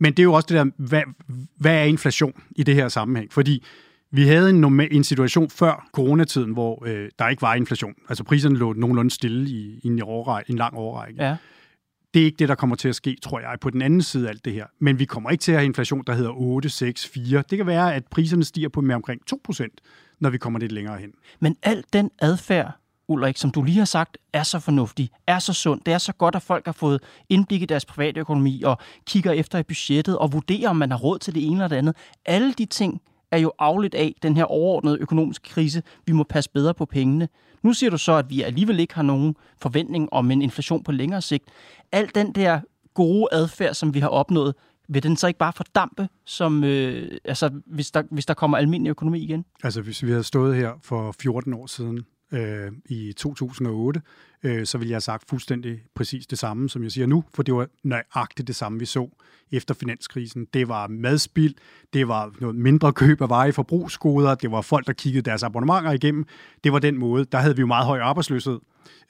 Men 0.00 0.12
det 0.12 0.18
er 0.18 0.24
jo 0.24 0.32
også 0.32 0.46
det 0.46 0.56
der, 0.56 0.70
hvad, 0.76 1.02
hvad 1.56 1.74
er 1.74 1.84
inflation 1.84 2.42
i 2.56 2.62
det 2.62 2.74
her 2.74 2.88
sammenhæng? 2.88 3.32
Fordi 3.32 3.64
vi 4.10 4.26
havde 4.26 4.50
en, 4.50 4.60
normal, 4.60 4.88
en 4.90 5.04
situation 5.04 5.50
før 5.50 5.88
coronatiden, 5.92 6.52
hvor 6.52 6.84
øh, 6.86 7.08
der 7.18 7.28
ikke 7.28 7.42
var 7.42 7.54
inflation. 7.54 7.94
Altså 8.08 8.24
priserne 8.24 8.56
lå 8.56 8.72
nogenlunde 8.72 9.10
stille 9.10 9.50
i, 9.50 9.80
i 9.82 9.86
en, 9.86 10.02
årrække, 10.02 10.50
en 10.50 10.58
lang 10.58 10.76
årrække. 10.76 11.22
Ja. 11.22 11.36
Det 12.14 12.20
er 12.20 12.24
ikke 12.24 12.36
det, 12.38 12.48
der 12.48 12.54
kommer 12.54 12.76
til 12.76 12.88
at 12.88 12.94
ske, 12.94 13.16
tror 13.22 13.40
jeg, 13.40 13.56
på 13.60 13.70
den 13.70 13.82
anden 13.82 14.02
side 14.02 14.26
af 14.26 14.30
alt 14.30 14.44
det 14.44 14.52
her. 14.52 14.66
Men 14.80 14.98
vi 14.98 15.04
kommer 15.04 15.30
ikke 15.30 15.42
til 15.42 15.52
at 15.52 15.58
have 15.58 15.66
inflation, 15.66 16.04
der 16.06 16.14
hedder 16.14 16.30
8, 16.30 16.68
6, 16.68 17.08
4. 17.08 17.42
Det 17.50 17.58
kan 17.58 17.66
være, 17.66 17.94
at 17.94 18.06
priserne 18.06 18.44
stiger 18.44 18.68
på 18.68 18.80
med 18.80 18.94
omkring 18.94 19.20
2% 19.50 19.66
når 20.20 20.30
vi 20.30 20.38
kommer 20.38 20.58
lidt 20.58 20.72
længere 20.72 20.98
hen. 20.98 21.10
Men 21.40 21.56
al 21.62 21.84
den 21.92 22.10
adfærd, 22.18 22.72
Ulrik, 23.08 23.36
som 23.36 23.50
du 23.50 23.62
lige 23.62 23.78
har 23.78 23.84
sagt, 23.84 24.18
er 24.32 24.42
så 24.42 24.58
fornuftig, 24.58 25.10
er 25.26 25.38
så 25.38 25.52
sund. 25.52 25.80
Det 25.86 25.94
er 25.94 25.98
så 25.98 26.12
godt, 26.12 26.34
at 26.34 26.42
folk 26.42 26.64
har 26.64 26.72
fået 26.72 27.02
indblik 27.28 27.62
i 27.62 27.66
deres 27.66 27.84
private 27.84 28.20
økonomi 28.20 28.62
og 28.62 28.78
kigger 29.06 29.32
efter 29.32 29.58
i 29.58 29.62
budgettet 29.62 30.18
og 30.18 30.32
vurderer, 30.32 30.70
om 30.70 30.76
man 30.76 30.90
har 30.90 30.98
råd 30.98 31.18
til 31.18 31.34
det 31.34 31.46
ene 31.46 31.54
eller 31.54 31.68
det 31.68 31.76
andet. 31.76 31.96
Alle 32.24 32.52
de 32.52 32.64
ting 32.64 33.00
er 33.30 33.38
jo 33.38 33.52
afledt 33.58 33.94
af 33.94 34.14
den 34.22 34.36
her 34.36 34.44
overordnede 34.44 34.98
økonomiske 35.00 35.48
krise. 35.48 35.82
Vi 36.06 36.12
må 36.12 36.24
passe 36.24 36.50
bedre 36.50 36.74
på 36.74 36.84
pengene. 36.84 37.28
Nu 37.62 37.72
siger 37.72 37.90
du 37.90 37.98
så, 37.98 38.12
at 38.12 38.30
vi 38.30 38.42
alligevel 38.42 38.80
ikke 38.80 38.94
har 38.94 39.02
nogen 39.02 39.36
forventning 39.62 40.08
om 40.12 40.30
en 40.30 40.42
inflation 40.42 40.82
på 40.82 40.92
længere 40.92 41.22
sigt. 41.22 41.44
Al 41.92 42.10
den 42.14 42.32
der 42.32 42.60
gode 42.94 43.28
adfærd, 43.32 43.74
som 43.74 43.94
vi 43.94 44.00
har 44.00 44.08
opnået, 44.08 44.54
vil 44.88 45.02
den 45.02 45.16
så 45.16 45.26
ikke 45.26 45.38
bare 45.38 45.52
fordampe, 45.52 46.08
som, 46.24 46.64
øh, 46.64 47.18
altså, 47.24 47.50
hvis, 47.66 47.90
der, 47.90 48.02
hvis 48.10 48.26
der 48.26 48.34
kommer 48.34 48.56
almindelig 48.56 48.90
økonomi 48.90 49.20
igen? 49.20 49.44
Altså, 49.62 49.82
hvis 49.82 50.02
vi 50.02 50.10
havde 50.10 50.24
stået 50.24 50.56
her 50.56 50.72
for 50.82 51.14
14 51.20 51.54
år 51.54 51.66
siden, 51.66 52.04
øh, 52.32 52.72
i 52.86 53.12
2008, 53.12 54.00
øh, 54.42 54.66
så 54.66 54.78
ville 54.78 54.90
jeg 54.90 54.94
have 54.94 55.00
sagt 55.00 55.28
fuldstændig 55.28 55.82
præcis 55.94 56.26
det 56.26 56.38
samme, 56.38 56.68
som 56.68 56.82
jeg 56.82 56.92
siger 56.92 57.06
nu, 57.06 57.24
for 57.34 57.42
det 57.42 57.54
var 57.54 57.68
nøjagtigt 57.82 58.48
det 58.48 58.56
samme, 58.56 58.78
vi 58.78 58.84
så 58.84 59.08
efter 59.52 59.74
finanskrisen. 59.74 60.46
Det 60.54 60.68
var 60.68 60.86
madspild, 60.86 61.54
det 61.92 62.08
var 62.08 62.34
noget 62.40 62.56
mindre 62.56 62.92
køb 62.92 63.22
af 63.22 63.28
veje 63.28 63.52
forbrugsgoder, 63.52 64.34
det 64.34 64.50
var 64.50 64.60
folk, 64.60 64.86
der 64.86 64.92
kiggede 64.92 65.30
deres 65.30 65.42
abonnementer 65.42 65.92
igennem. 65.92 66.26
Det 66.64 66.72
var 66.72 66.78
den 66.78 66.98
måde. 66.98 67.24
Der 67.24 67.38
havde 67.38 67.56
vi 67.56 67.60
jo 67.60 67.66
meget 67.66 67.86
høj 67.86 68.00
arbejdsløshed 68.00 68.58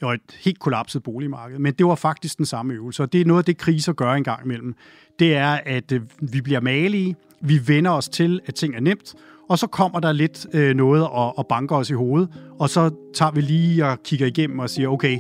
og 0.03 0.15
et 0.15 0.21
helt 0.41 0.59
kollapset 0.59 1.03
boligmarked. 1.03 1.59
Men 1.59 1.75
det 1.75 1.87
var 1.87 1.95
faktisk 1.95 2.39
den 2.39 2.47
samme 2.47 2.75
øvelse, 2.75 3.03
og 3.03 3.13
det 3.13 3.21
er 3.21 3.25
noget 3.25 3.39
af 3.39 3.45
det, 3.45 3.59
kriser 3.59 3.93
gør 3.93 4.13
en 4.13 4.25
gang 4.25 4.45
imellem. 4.45 4.75
Det 5.19 5.37
er, 5.37 5.61
at 5.67 5.93
øh, 5.93 6.03
vi 6.21 6.41
bliver 6.41 6.61
malige, 6.61 7.17
vi 7.41 7.61
vender 7.67 7.91
os 7.91 8.09
til, 8.09 8.41
at 8.47 8.55
ting 8.55 8.75
er 8.75 8.81
nemt, 8.81 9.15
og 9.49 9.59
så 9.59 9.67
kommer 9.67 10.01
der 10.01 10.13
lidt 10.13 10.47
øh, 10.55 10.77
noget 10.77 11.03
og, 11.03 11.39
og 11.39 11.47
banker 11.47 11.77
os 11.77 11.91
i 11.91 11.93
hovedet, 11.93 12.29
og 12.61 12.71
så 12.71 12.91
tager 13.15 13.33
vi 13.33 13.41
lige 13.41 13.87
og 13.87 14.03
kigger 14.03 14.27
igennem 14.27 14.59
og 14.59 14.71
siger, 14.71 14.89
okay, 14.89 15.19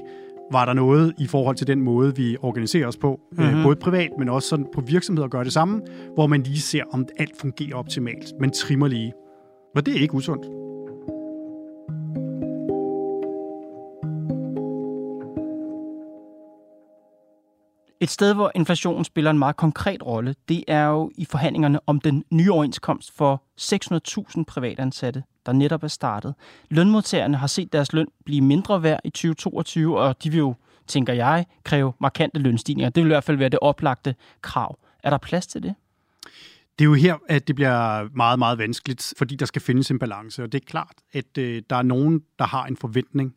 var 0.52 0.64
der 0.64 0.72
noget 0.72 1.14
i 1.18 1.26
forhold 1.26 1.56
til 1.56 1.66
den 1.66 1.80
måde, 1.80 2.16
vi 2.16 2.36
organiserer 2.42 2.86
os 2.86 2.96
på, 2.96 3.20
mm-hmm. 3.32 3.46
øh, 3.46 3.54
mhm. 3.54 3.62
både 3.62 3.76
privat, 3.76 4.10
men 4.18 4.28
også 4.28 4.48
sådan 4.48 4.66
på 4.74 4.80
virksomheder 4.80 5.28
gør 5.28 5.42
det 5.42 5.52
samme, 5.52 5.80
hvor 6.14 6.26
man 6.26 6.42
lige 6.42 6.60
ser, 6.60 6.82
om 6.92 7.06
alt 7.18 7.40
fungerer 7.40 7.76
optimalt, 7.76 8.32
men 8.40 8.50
trimmer 8.50 8.88
lige. 8.88 9.12
Og 9.76 9.86
det 9.86 9.96
er 9.96 10.00
ikke 10.00 10.14
usundt. 10.14 10.67
Et 18.00 18.10
sted, 18.10 18.34
hvor 18.34 18.52
inflationen 18.54 19.04
spiller 19.04 19.30
en 19.30 19.38
meget 19.38 19.56
konkret 19.56 20.06
rolle, 20.06 20.34
det 20.48 20.64
er 20.68 20.84
jo 20.86 21.10
i 21.16 21.24
forhandlingerne 21.24 21.80
om 21.86 22.00
den 22.00 22.24
nye 22.30 22.52
overenskomst 22.52 23.16
for 23.16 23.42
600.000 23.60 24.44
privatansatte, 24.44 25.22
der 25.46 25.52
netop 25.52 25.82
er 25.82 25.88
startet. 25.88 26.34
Lønmodtagerne 26.70 27.36
har 27.36 27.46
set 27.46 27.72
deres 27.72 27.92
løn 27.92 28.06
blive 28.24 28.40
mindre 28.40 28.82
værd 28.82 29.00
i 29.04 29.10
2022, 29.10 29.98
og 29.98 30.22
de 30.24 30.30
vil 30.30 30.38
jo, 30.38 30.54
tænker 30.86 31.12
jeg, 31.12 31.46
kræve 31.64 31.92
markante 32.00 32.40
lønstigninger. 32.40 32.90
Det 32.90 33.02
vil 33.02 33.08
i 33.08 33.14
hvert 33.14 33.24
fald 33.24 33.36
være 33.36 33.48
det 33.48 33.58
oplagte 33.62 34.14
krav. 34.42 34.78
Er 35.02 35.10
der 35.10 35.18
plads 35.18 35.46
til 35.46 35.62
det? 35.62 35.74
Det 36.78 36.84
er 36.84 36.88
jo 36.88 36.94
her, 36.94 37.16
at 37.28 37.48
det 37.48 37.54
bliver 37.54 38.08
meget, 38.16 38.38
meget 38.38 38.58
vanskeligt, 38.58 39.14
fordi 39.16 39.36
der 39.36 39.46
skal 39.46 39.62
findes 39.62 39.90
en 39.90 39.98
balance. 39.98 40.42
Og 40.42 40.52
det 40.52 40.60
er 40.62 40.66
klart, 40.66 40.94
at 41.12 41.38
øh, 41.38 41.62
der 41.70 41.76
er 41.76 41.82
nogen, 41.82 42.22
der 42.38 42.44
har 42.44 42.66
en 42.66 42.76
forventning 42.76 43.34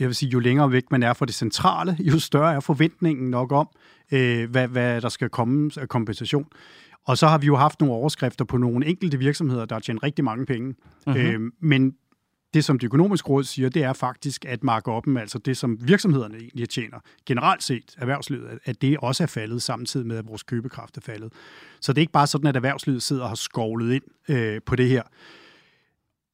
jeg 0.00 0.06
vil 0.06 0.14
sige, 0.14 0.30
jo 0.30 0.38
længere 0.38 0.72
væk 0.72 0.84
man 0.90 1.02
er 1.02 1.12
fra 1.12 1.26
det 1.26 1.34
centrale, 1.34 1.96
jo 2.00 2.18
større 2.18 2.54
er 2.54 2.60
forventningen 2.60 3.30
nok 3.30 3.52
om, 3.52 3.68
øh, 4.12 4.50
hvad, 4.50 4.68
hvad 4.68 5.00
der 5.00 5.08
skal 5.08 5.28
komme 5.28 5.70
af 5.76 5.88
kompensation. 5.88 6.46
Og 7.06 7.18
så 7.18 7.26
har 7.26 7.38
vi 7.38 7.46
jo 7.46 7.56
haft 7.56 7.80
nogle 7.80 7.94
overskrifter 7.94 8.44
på 8.44 8.56
nogle 8.56 8.86
enkelte 8.86 9.18
virksomheder, 9.18 9.64
der 9.64 9.74
har 9.74 9.80
tjent 9.80 10.02
rigtig 10.02 10.24
mange 10.24 10.46
penge. 10.46 10.74
Uh-huh. 11.06 11.18
Øh, 11.18 11.40
men 11.60 11.92
det, 12.54 12.64
som 12.64 12.78
det 12.78 12.86
økonomiske 12.86 13.28
råd 13.28 13.44
siger, 13.44 13.68
det 13.68 13.82
er 13.82 13.92
faktisk, 13.92 14.44
at 14.44 14.64
markuppen, 14.64 15.16
altså 15.16 15.38
det, 15.38 15.56
som 15.56 15.78
virksomhederne 15.80 16.38
egentlig 16.38 16.68
tjener, 16.68 16.98
generelt 17.26 17.62
set 17.62 17.94
erhvervslivet, 17.98 18.58
at 18.64 18.82
det 18.82 18.96
også 18.98 19.22
er 19.22 19.26
faldet 19.26 19.62
samtidig 19.62 20.06
med, 20.06 20.16
at 20.16 20.28
vores 20.28 20.42
købekraft 20.42 20.96
er 20.96 21.00
faldet. 21.00 21.32
Så 21.80 21.92
det 21.92 21.98
er 21.98 22.02
ikke 22.02 22.12
bare 22.12 22.26
sådan, 22.26 22.46
at 22.46 22.56
erhvervslivet 22.56 23.02
sidder 23.02 23.22
og 23.22 23.28
har 23.28 23.36
skovlet 23.36 23.94
ind 23.94 24.02
øh, 24.36 24.60
på 24.66 24.76
det 24.76 24.88
her. 24.88 25.02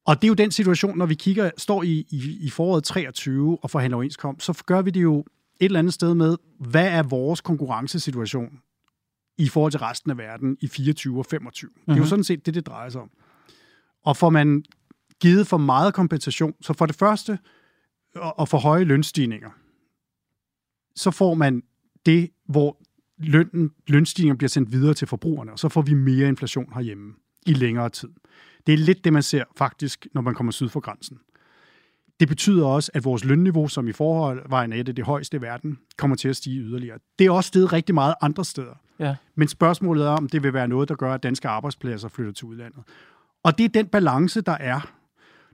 Og 0.07 0.23
det 0.23 0.25
er 0.25 0.29
jo 0.29 0.35
den 0.35 0.51
situation, 0.51 0.99
når 0.99 1.07
vi 1.07 1.15
kigger, 1.15 1.51
står 1.57 1.83
i, 1.83 2.07
i, 2.11 2.39
i 2.41 2.51
foråret 2.51 2.85
23 2.85 3.59
og 3.63 3.71
forhandler 3.71 3.97
overenskomst, 3.97 4.47
så 4.47 4.63
gør 4.67 4.83
vi 4.83 4.91
det 4.91 5.03
jo 5.03 5.19
et 5.21 5.27
eller 5.65 5.79
andet 5.79 5.95
sted 5.95 6.15
med, 6.15 6.37
hvad 6.59 6.89
er 6.89 7.03
vores 7.03 7.41
konkurrencesituation 7.41 8.61
i 9.39 9.49
forhold 9.49 9.73
til 9.73 9.81
resten 9.81 10.11
af 10.11 10.19
verden 10.19 10.57
i 10.61 10.69
24 10.69 11.19
og 11.19 11.27
25. 11.27 11.69
Mm-hmm. 11.69 11.85
Det 11.87 11.93
er 11.93 11.97
jo 11.97 12.03
mhm. 12.03 12.09
sådan 12.09 12.25
set 12.25 12.47
det, 12.47 12.55
det 12.55 12.67
drejer 12.67 12.89
sig 12.89 13.01
om. 13.01 13.11
Og 14.05 14.17
får 14.17 14.31
man 14.31 14.65
givet 15.21 15.47
for 15.47 15.57
meget 15.57 15.95
kompensation, 15.95 16.55
så 16.61 16.73
for 16.73 16.87
det 16.87 16.97
første, 16.97 17.39
og 18.15 18.49
for 18.49 18.59
høje 18.59 18.85
lønstigninger, 18.85 19.51
så 20.97 21.11
får 21.11 21.35
man 21.35 21.63
det, 22.07 22.31
hvor 22.49 22.79
lønnen, 23.19 23.71
lønstigninger 23.87 24.37
bliver 24.37 24.49
sendt 24.49 24.73
videre 24.73 24.95
til 24.95 25.09
forbrugerne, 25.09 25.53
og 25.53 25.59
så 25.59 25.69
får 25.69 25.83
vi 25.83 25.95
mere 25.95 26.29
inflation 26.29 26.73
herhjemme 26.75 27.15
i 27.47 27.53
længere 27.53 27.89
tid. 27.89 28.09
Det 28.67 28.73
er 28.73 28.79
lidt 28.79 29.05
det, 29.05 29.13
man 29.13 29.23
ser 29.23 29.45
faktisk, 29.57 30.07
når 30.15 30.21
man 30.21 30.35
kommer 30.35 30.53
syd 30.53 30.69
for 30.69 30.81
grænsen. 30.81 31.19
Det 32.21 32.29
betyder 32.29 32.67
også, 32.67 32.91
at 32.95 33.05
vores 33.05 33.25
lønniveau, 33.25 33.69
som 33.69 33.89
i 33.89 33.93
forvejen 33.93 34.73
er 34.73 34.77
et 34.77 34.89
af 34.89 34.95
det 34.95 35.05
højeste 35.05 35.37
i 35.37 35.43
verden, 35.43 35.79
kommer 35.97 36.17
til 36.17 36.29
at 36.29 36.37
stige 36.37 36.61
yderligere. 36.61 36.99
Det 37.19 37.27
er 37.27 37.31
også 37.31 37.49
steget 37.49 37.73
rigtig 37.73 37.95
meget 37.95 38.15
andre 38.21 38.45
steder. 38.45 38.75
Ja. 38.99 39.17
Men 39.35 39.49
spørgsmålet 39.49 40.07
er, 40.07 40.11
om 40.11 40.29
det 40.29 40.43
vil 40.43 40.53
være 40.53 40.69
noget, 40.69 40.89
der 40.89 40.95
gør, 40.95 41.15
at 41.15 41.23
danske 41.23 41.49
arbejdspladser 41.49 42.09
flytter 42.09 42.33
til 42.33 42.45
udlandet. 42.45 42.83
Og 43.43 43.59
det 43.59 43.65
er 43.65 43.69
den 43.69 43.87
balance, 43.87 44.41
der 44.41 44.57
er. 44.61 44.91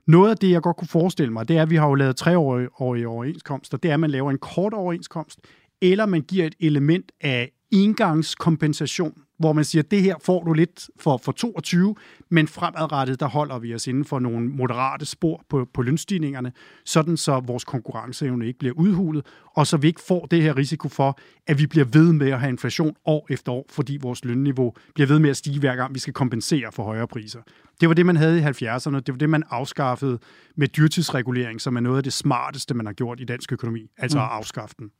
Noget 0.07 0.29
af 0.29 0.37
det, 0.37 0.51
jeg 0.51 0.61
godt 0.61 0.77
kunne 0.77 0.87
forestille 0.87 1.33
mig, 1.33 1.47
det 1.47 1.57
er, 1.57 1.61
at 1.61 1.69
vi 1.69 1.75
har 1.75 1.87
jo 1.87 1.95
lavet 1.95 2.15
treårige 2.15 3.07
overenskomster. 3.07 3.77
Det 3.77 3.89
er, 3.89 3.93
at 3.93 3.99
man 3.99 4.11
laver 4.11 4.31
en 4.31 4.37
kort 4.37 4.73
overenskomst, 4.73 5.39
eller 5.81 6.05
man 6.05 6.21
giver 6.21 6.45
et 6.45 6.55
element 6.59 7.11
af 7.21 7.51
engangskompensation, 7.71 9.21
hvor 9.41 9.53
man 9.53 9.63
siger, 9.63 9.83
at 9.83 9.91
det 9.91 10.01
her 10.01 10.15
får 10.23 10.43
du 10.43 10.53
lidt 10.53 10.89
for, 10.99 11.17
for 11.17 11.31
22, 11.31 11.95
men 12.29 12.47
fremadrettet, 12.47 13.19
der 13.19 13.27
holder 13.27 13.59
vi 13.59 13.75
os 13.75 13.87
inden 13.87 14.05
for 14.05 14.19
nogle 14.19 14.49
moderate 14.49 15.05
spor 15.05 15.45
på, 15.49 15.67
på 15.73 15.81
lønstigningerne, 15.81 16.51
sådan 16.85 17.17
så 17.17 17.39
vores 17.39 17.63
konkurrenceevne 17.63 18.47
ikke 18.47 18.59
bliver 18.59 18.73
udhulet, 18.73 19.25
og 19.55 19.67
så 19.67 19.77
vi 19.77 19.87
ikke 19.87 20.01
får 20.01 20.25
det 20.25 20.41
her 20.41 20.57
risiko 20.57 20.89
for, 20.89 21.17
at 21.47 21.59
vi 21.59 21.67
bliver 21.67 21.85
ved 21.85 22.13
med 22.13 22.31
at 22.31 22.39
have 22.39 22.49
inflation 22.49 22.95
år 23.05 23.27
efter 23.29 23.51
år, 23.51 23.65
fordi 23.69 23.97
vores 24.01 24.25
lønniveau 24.25 24.73
bliver 24.95 25.07
ved 25.07 25.19
med 25.19 25.29
at 25.29 25.37
stige 25.37 25.59
hver 25.59 25.75
gang, 25.75 25.93
vi 25.93 25.99
skal 25.99 26.13
kompensere 26.13 26.71
for 26.71 26.83
højere 26.83 27.07
priser. 27.07 27.39
Det 27.81 27.89
var 27.89 27.95
det, 27.95 28.05
man 28.05 28.15
havde 28.15 28.39
i 28.39 28.41
70'erne. 28.41 28.95
Det 28.95 29.09
var 29.09 29.17
det, 29.17 29.29
man 29.29 29.43
afskaffede 29.49 30.19
med 30.55 30.67
dyrtidsregulering, 30.67 31.61
som 31.61 31.75
er 31.75 31.79
noget 31.79 31.97
af 31.97 32.03
det 32.03 32.13
smarteste, 32.13 32.73
man 32.73 32.85
har 32.85 32.93
gjort 32.93 33.19
i 33.19 33.23
dansk 33.23 33.53
økonomi, 33.53 33.91
altså 33.97 34.17
mm. 34.17 34.23
at 34.23 34.29
afskaffe 34.31 34.75
den. 34.79 34.91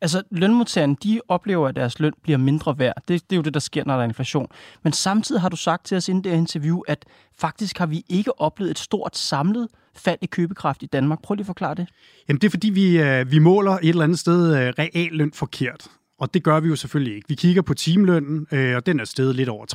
Altså, 0.00 0.22
lønmodtagerne, 0.30 0.96
de 1.02 1.20
oplever, 1.28 1.68
at 1.68 1.76
deres 1.76 2.00
løn 2.00 2.12
bliver 2.22 2.38
mindre 2.38 2.78
værd. 2.78 2.94
Det, 2.96 3.08
det 3.08 3.32
er 3.32 3.36
jo 3.36 3.42
det, 3.42 3.54
der 3.54 3.60
sker, 3.60 3.84
når 3.84 3.94
der 3.94 4.00
er 4.00 4.08
inflation. 4.08 4.46
Men 4.82 4.92
samtidig 4.92 5.40
har 5.40 5.48
du 5.48 5.56
sagt 5.56 5.86
til 5.86 5.96
os 5.96 6.08
inden 6.08 6.24
det 6.24 6.32
her 6.32 6.38
interview, 6.38 6.80
at 6.88 7.04
faktisk 7.38 7.78
har 7.78 7.86
vi 7.86 8.04
ikke 8.08 8.40
oplevet 8.40 8.70
et 8.70 8.78
stort 8.78 9.16
samlet 9.16 9.68
fald 9.96 10.18
i 10.22 10.26
købekraft 10.26 10.82
i 10.82 10.86
Danmark. 10.86 11.22
Prøv 11.22 11.34
lige 11.34 11.42
at 11.42 11.46
forklare 11.46 11.74
det. 11.74 11.88
Jamen, 12.28 12.40
det 12.40 12.46
er 12.46 12.50
fordi, 12.50 12.70
vi, 12.70 12.98
øh, 12.98 13.30
vi 13.30 13.38
måler 13.38 13.72
et 13.72 13.88
eller 13.88 14.04
andet 14.04 14.18
sted 14.18 14.56
øh, 14.56 14.72
realløn 14.78 15.32
forkert. 15.32 15.88
Og 16.18 16.34
det 16.34 16.42
gør 16.42 16.60
vi 16.60 16.68
jo 16.68 16.76
selvfølgelig 16.76 17.14
ikke. 17.14 17.28
Vi 17.28 17.34
kigger 17.34 17.62
på 17.62 17.74
timelønnen, 17.74 18.46
øh, 18.52 18.76
og 18.76 18.86
den 18.86 19.00
er 19.00 19.04
steget 19.04 19.36
lidt 19.36 19.48
over 19.48 19.66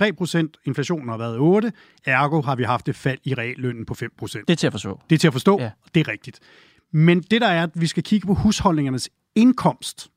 3% 0.57 0.61
Inflationen 0.65 1.09
har 1.09 1.17
været 1.17 1.37
8 1.37 1.71
Ergo 2.05 2.41
har 2.41 2.55
vi 2.55 2.63
haft 2.63 2.89
et 2.89 2.95
fald 2.95 3.19
i 3.23 3.33
reallønnen 3.33 3.85
på 3.85 3.93
5% 3.93 4.43
Det 4.47 4.49
er 4.49 4.55
til 4.55 4.67
at 4.67 4.73
forstå. 4.73 4.99
Det 5.09 5.15
er 5.15 5.19
til 5.19 5.27
at 5.27 5.33
forstå. 5.33 5.59
Ja. 5.59 5.71
Det 5.95 5.99
er 5.99 6.11
rigtigt. 6.11 6.39
Men 6.91 7.21
det 7.21 7.41
der 7.41 7.47
er, 7.47 7.63
at 7.63 7.69
vi 7.73 7.87
skal 7.87 8.03
kigge 8.03 8.27
på 8.27 8.33
husholdningernes 8.33 9.09
indkomst. 9.35 10.09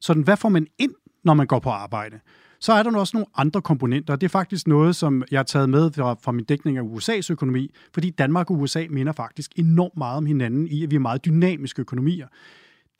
Sådan, 0.00 0.22
hvad 0.22 0.36
får 0.36 0.48
man 0.48 0.66
ind, 0.78 0.92
når 1.24 1.34
man 1.34 1.46
går 1.46 1.58
på 1.58 1.70
arbejde? 1.70 2.20
Så 2.60 2.72
er 2.72 2.82
der 2.82 2.98
også 2.98 3.16
nogle 3.16 3.26
andre 3.36 3.62
komponenter, 3.62 4.16
det 4.16 4.26
er 4.26 4.28
faktisk 4.28 4.66
noget, 4.66 4.96
som 4.96 5.24
jeg 5.30 5.38
har 5.38 5.44
taget 5.44 5.70
med 5.70 5.92
fra, 5.92 6.16
fra 6.22 6.32
min 6.32 6.44
dækning 6.44 6.78
af 6.78 6.82
USA's 6.82 7.32
økonomi, 7.32 7.70
fordi 7.94 8.10
Danmark 8.10 8.50
og 8.50 8.60
USA 8.60 8.86
minder 8.90 9.12
faktisk 9.12 9.50
enormt 9.56 9.96
meget 9.96 10.16
om 10.16 10.26
hinanden 10.26 10.68
i, 10.68 10.84
at 10.84 10.90
vi 10.90 10.96
er 10.96 11.00
meget 11.00 11.24
dynamiske 11.24 11.80
økonomier. 11.80 12.26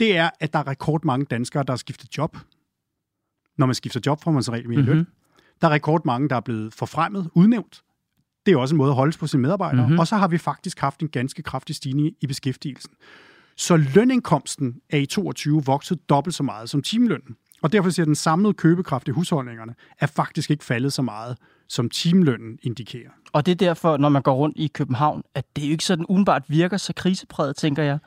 Det 0.00 0.16
er, 0.16 0.30
at 0.40 0.52
der 0.52 0.58
er 0.58 0.66
rekordmange 0.66 1.26
danskere, 1.30 1.62
der 1.62 1.72
har 1.72 1.76
skiftet 1.76 2.18
job 2.18 2.36
når 3.58 3.66
man 3.66 3.74
skifter 3.74 4.00
job, 4.06 4.22
får 4.22 4.30
man 4.30 4.42
så 4.42 4.52
rigtig 4.52 4.68
mere 4.68 4.80
mm-hmm. 4.80 4.94
løn. 4.94 5.06
Der 5.60 5.68
er 5.68 5.72
rekordmange, 5.72 6.28
der 6.28 6.36
er 6.36 6.40
blevet 6.40 6.74
forfremmet, 6.74 7.30
udnævnt. 7.34 7.82
Det 8.46 8.52
er 8.52 8.58
også 8.58 8.74
en 8.74 8.78
måde 8.78 8.90
at 8.90 8.96
holde 8.96 9.18
på 9.18 9.26
sine 9.26 9.42
medarbejdere. 9.42 9.82
Mm-hmm. 9.82 9.98
Og 9.98 10.06
så 10.06 10.16
har 10.16 10.28
vi 10.28 10.38
faktisk 10.38 10.80
haft 10.80 11.00
en 11.00 11.08
ganske 11.08 11.42
kraftig 11.42 11.76
stigning 11.76 12.16
i 12.20 12.26
beskæftigelsen. 12.26 12.90
Så 13.56 13.76
lønindkomsten 13.76 14.76
er 14.90 14.98
i 14.98 15.06
22 15.06 15.64
vokset 15.64 16.08
dobbelt 16.08 16.34
så 16.34 16.42
meget 16.42 16.70
som 16.70 16.82
timelønnen. 16.82 17.36
Og 17.62 17.72
derfor 17.72 17.90
siger 17.90 18.06
den 18.06 18.14
samlede 18.14 18.54
købekraft 18.54 19.08
i 19.08 19.10
husholdningerne 19.10 19.74
er 20.00 20.06
faktisk 20.06 20.50
ikke 20.50 20.64
faldet 20.64 20.92
så 20.92 21.02
meget, 21.02 21.36
som 21.68 21.90
timelønnen 21.90 22.58
indikerer. 22.62 23.10
Og 23.32 23.46
det 23.46 23.52
er 23.52 23.56
derfor, 23.56 23.96
når 23.96 24.08
man 24.08 24.22
går 24.22 24.34
rundt 24.34 24.56
i 24.58 24.66
København, 24.66 25.22
at 25.34 25.44
det 25.56 25.62
jo 25.66 25.70
ikke 25.70 25.84
sådan 25.84 26.06
udenbart 26.06 26.42
virker 26.48 26.76
så 26.76 26.92
krisepræget, 26.92 27.56
tænker 27.56 27.82
jeg. 27.82 27.98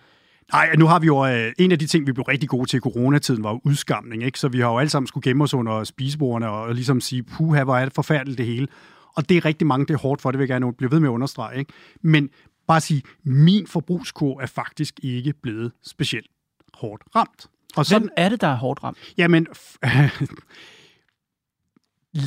Nej, 0.53 0.75
nu 0.75 0.87
har 0.87 0.99
vi 0.99 1.05
jo 1.05 1.25
øh, 1.25 1.53
en 1.59 1.71
af 1.71 1.79
de 1.79 1.87
ting, 1.87 2.07
vi 2.07 2.11
blev 2.11 2.23
rigtig 2.23 2.49
gode 2.49 2.69
til 2.69 2.77
i 2.77 2.79
coronatiden, 2.79 3.43
var 3.43 3.59
udskamning. 3.65 4.23
Ikke? 4.23 4.39
Så 4.39 4.47
vi 4.47 4.59
har 4.59 4.69
jo 4.69 4.77
alle 4.77 4.89
sammen 4.89 5.07
skulle 5.07 5.29
gemme 5.29 5.43
os 5.43 5.53
under 5.53 5.83
spisebordene 5.83 6.49
og, 6.49 6.61
og 6.61 6.75
ligesom 6.75 7.01
sige, 7.01 7.23
puha, 7.23 7.63
hvor 7.63 7.77
er 7.77 7.85
det 7.85 7.93
forfærdeligt 7.93 8.37
det 8.37 8.45
hele. 8.45 8.67
Og 9.15 9.29
det 9.29 9.37
er 9.37 9.45
rigtig 9.45 9.67
mange, 9.67 9.85
det 9.85 9.93
er 9.93 9.97
hårdt 9.97 10.21
for, 10.21 10.31
det 10.31 10.39
vil 10.39 10.47
jeg 10.47 10.61
gerne 10.61 10.73
blive 10.73 10.91
ved 10.91 10.99
med 10.99 11.09
at 11.09 11.13
understrege. 11.13 11.59
Ikke? 11.59 11.73
Men 12.01 12.29
bare 12.67 12.81
sige, 12.81 13.01
min 13.23 13.67
forbrugskur 13.67 14.41
er 14.41 14.45
faktisk 14.45 14.99
ikke 15.03 15.33
blevet 15.33 15.71
specielt 15.83 16.27
hårdt 16.73 17.03
ramt. 17.15 17.47
Og 17.75 17.85
sådan, 17.85 18.01
Hvem 18.01 18.09
er 18.17 18.29
det, 18.29 18.41
der 18.41 18.47
er 18.47 18.55
hårdt 18.55 18.83
ramt? 18.83 18.97
Jamen, 19.17 19.47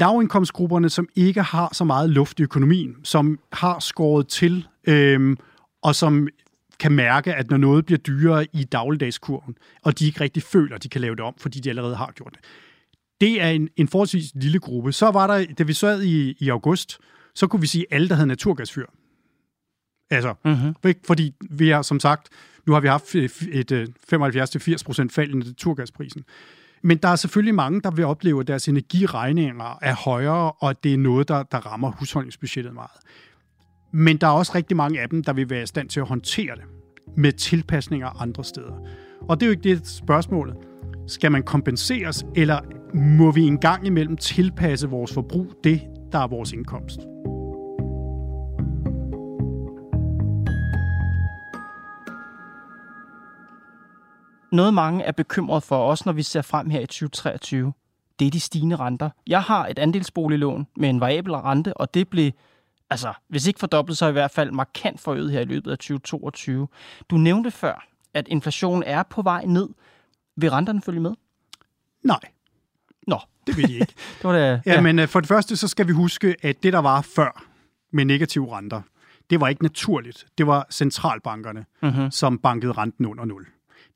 lavindkomstgrupperne, 0.01 0.91
som 0.91 1.09
ikke 1.17 1.43
har 1.43 1.69
så 1.73 1.85
meget 1.85 2.11
luft 2.11 2.41
i 2.41 2.43
økonomien, 2.43 2.97
som 3.03 3.39
har 3.53 3.79
skåret 3.79 4.29
til, 4.29 4.67
øhm, 4.87 5.37
og 5.83 5.95
som 5.95 6.29
kan 6.79 6.93
mærke, 6.93 7.35
at 7.35 7.51
når 7.51 7.57
noget 7.57 7.87
bliver 7.87 7.99
dyrere 7.99 8.47
i 8.53 8.65
dagligdagskurven, 8.65 9.57
og 9.83 9.99
de 9.99 10.07
ikke 10.07 10.21
rigtig 10.21 10.43
føler, 10.43 10.77
at 10.77 10.83
de 10.83 10.89
kan 10.89 11.01
lave 11.01 11.17
det 11.17 11.25
om, 11.25 11.35
fordi 11.39 11.61
de 11.61 11.69
allerede 11.69 11.97
har 11.97 12.13
gjort 12.15 12.33
det. 12.33 12.41
Det 13.21 13.43
er 13.43 13.49
en, 13.49 13.69
en 13.77 13.89
forholdsvis 13.89 14.33
lille 14.35 14.59
gruppe. 14.59 14.93
Så 14.93 15.11
var 15.11 15.27
der, 15.27 15.47
da 15.59 15.63
vi 15.63 15.73
sad 15.73 16.03
i, 16.03 16.37
i 16.39 16.49
august, 16.49 16.99
så 17.35 17.47
kunne 17.47 17.61
vi 17.61 17.67
sige 17.67 17.87
alle, 17.91 18.09
der 18.09 18.15
havde 18.15 18.27
naturgasfyr. 18.27 18.87
Altså, 20.11 20.35
mm-hmm. 20.45 20.95
fordi 21.07 21.35
vi 21.51 21.69
har 21.69 21.83
som 21.83 22.01
sagt, 22.01 22.29
nu 22.67 22.73
har 22.73 22.81
vi 22.81 22.89
haft 22.89 23.15
et 23.15 23.73
75-80% 24.13 25.09
fald 25.11 25.31
i 25.31 25.37
naturgasprisen. 25.37 26.25
Men 26.83 26.99
der 26.99 27.09
er 27.09 27.17
selvfølgelig 27.17 27.55
mange, 27.55 27.81
der 27.81 27.91
vil 27.91 28.05
opleve, 28.05 28.41
at 28.41 28.49
deres 28.49 28.69
energiregninger 28.69 29.79
er 29.83 29.95
højere, 29.95 30.53
og 30.53 30.71
at 30.71 30.85
det 30.85 30.95
er 30.95 30.99
noget, 30.99 31.29
der, 31.29 31.43
der 31.43 31.59
rammer 31.59 31.91
husholdningsbudgettet 31.91 32.75
meget. 32.75 32.91
Men 33.97 34.17
der 34.17 34.27
er 34.27 34.31
også 34.31 34.53
rigtig 34.55 34.77
mange 34.77 35.01
af 35.01 35.09
dem, 35.09 35.25
der 35.25 35.33
vil 35.33 35.51
være 35.51 35.63
i 35.63 35.67
stand 35.67 35.89
til 35.89 36.01
at 36.01 36.07
håndtere 36.07 36.57
det 36.57 36.65
med 37.17 37.33
tilpasninger 37.33 38.23
andre 38.23 38.45
steder. 38.45 38.89
Og 39.29 39.41
det 39.41 39.47
er 39.47 39.47
jo 39.47 39.51
ikke 39.51 39.75
det 39.75 39.87
spørgsmålet. 39.87 40.57
Skal 41.07 41.33
man 41.33 41.43
kompenseres, 41.43 42.27
eller 42.37 42.61
må 42.95 43.31
vi 43.31 43.43
en 43.43 43.59
gang 43.59 43.87
imellem 43.87 44.17
tilpasse 44.17 44.89
vores 44.89 45.15
forbrug 45.15 45.53
det, 45.65 45.83
der 46.13 46.19
er 46.19 46.27
vores 46.27 46.53
indkomst? 46.53 46.99
Noget 54.53 54.75
mange 54.75 55.05
er 55.05 55.13
bekymret 55.13 55.63
for, 55.63 55.77
også 55.77 56.03
når 56.07 56.13
vi 56.13 56.23
ser 56.23 56.43
frem 56.43 56.71
her 56.71 56.81
i 56.81 56.87
2023, 56.87 57.73
det 58.19 58.27
er 58.27 58.31
de 58.31 58.41
stigende 58.41 58.77
renter. 58.77 59.11
Jeg 59.27 59.43
har 59.43 59.67
et 59.67 59.79
andelsboliglån 59.79 60.67
med 60.77 60.89
en 60.89 61.01
variabel 61.01 61.33
rente, 61.33 61.77
og 61.77 61.95
det 61.95 62.09
blev 62.09 62.31
altså, 62.95 63.13
hvis 63.29 63.47
ikke 63.47 63.61
fordoblet, 63.61 63.99
så 63.99 64.09
i 64.09 64.13
hvert 64.13 64.31
fald 64.31 64.51
markant 64.51 65.01
forøget 65.01 65.33
her 65.33 65.41
i 65.41 65.45
løbet 65.45 65.71
af 65.71 65.79
2022. 65.79 66.69
Du 67.11 67.17
nævnte 67.17 67.51
før, 67.51 67.87
at 68.15 68.29
inflationen 68.29 68.83
er 68.83 69.03
på 69.03 69.23
vej 69.23 69.45
ned. 69.45 69.69
Vil 70.37 70.51
renterne 70.51 70.83
følge 70.83 71.01
med? 71.01 71.15
Nej. 72.03 72.21
Nå. 73.07 73.21
Det 73.47 73.57
vil 73.57 73.69
de 73.69 73.73
ikke. 73.75 73.95
det 74.19 74.25
var 74.25 74.33
det, 74.33 74.41
ja, 74.41 74.61
ja, 74.73 74.81
men 74.81 74.99
øh, 74.99 75.09
for 75.09 75.21
det 75.21 75.29
første, 75.29 75.57
så 75.57 75.69
skal 75.69 75.87
vi 75.87 75.93
huske, 75.93 76.37
at 76.43 76.63
det, 76.63 76.73
der 76.73 76.79
var 76.79 77.01
før 77.01 77.45
med 77.93 78.05
negative 78.05 78.57
renter, 78.57 78.83
det 79.31 79.41
var 79.41 79.49
ikke 79.49 79.63
naturligt. 79.63 80.27
Det 80.39 80.47
var 80.47 80.67
centralbankerne, 80.71 81.65
uh-huh. 81.85 82.11
som 82.11 82.39
bankede 82.39 82.73
renten 82.73 83.07
under 83.07 83.25
nul. 83.25 83.47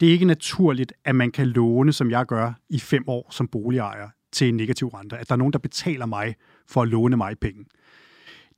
Det 0.00 0.08
er 0.08 0.12
ikke 0.12 0.24
naturligt, 0.24 0.92
at 1.04 1.14
man 1.14 1.30
kan 1.30 1.46
låne, 1.46 1.92
som 1.92 2.10
jeg 2.10 2.26
gør, 2.26 2.52
i 2.68 2.78
fem 2.78 3.04
år 3.06 3.26
som 3.30 3.48
boligejer 3.48 4.08
til 4.32 4.48
en 4.48 4.56
negativ 4.56 4.88
rente. 4.88 5.18
At 5.18 5.28
der 5.28 5.34
er 5.34 5.36
nogen, 5.36 5.52
der 5.52 5.58
betaler 5.58 6.06
mig 6.06 6.34
for 6.68 6.82
at 6.82 6.88
låne 6.88 7.16
mig 7.16 7.38
penge. 7.38 7.64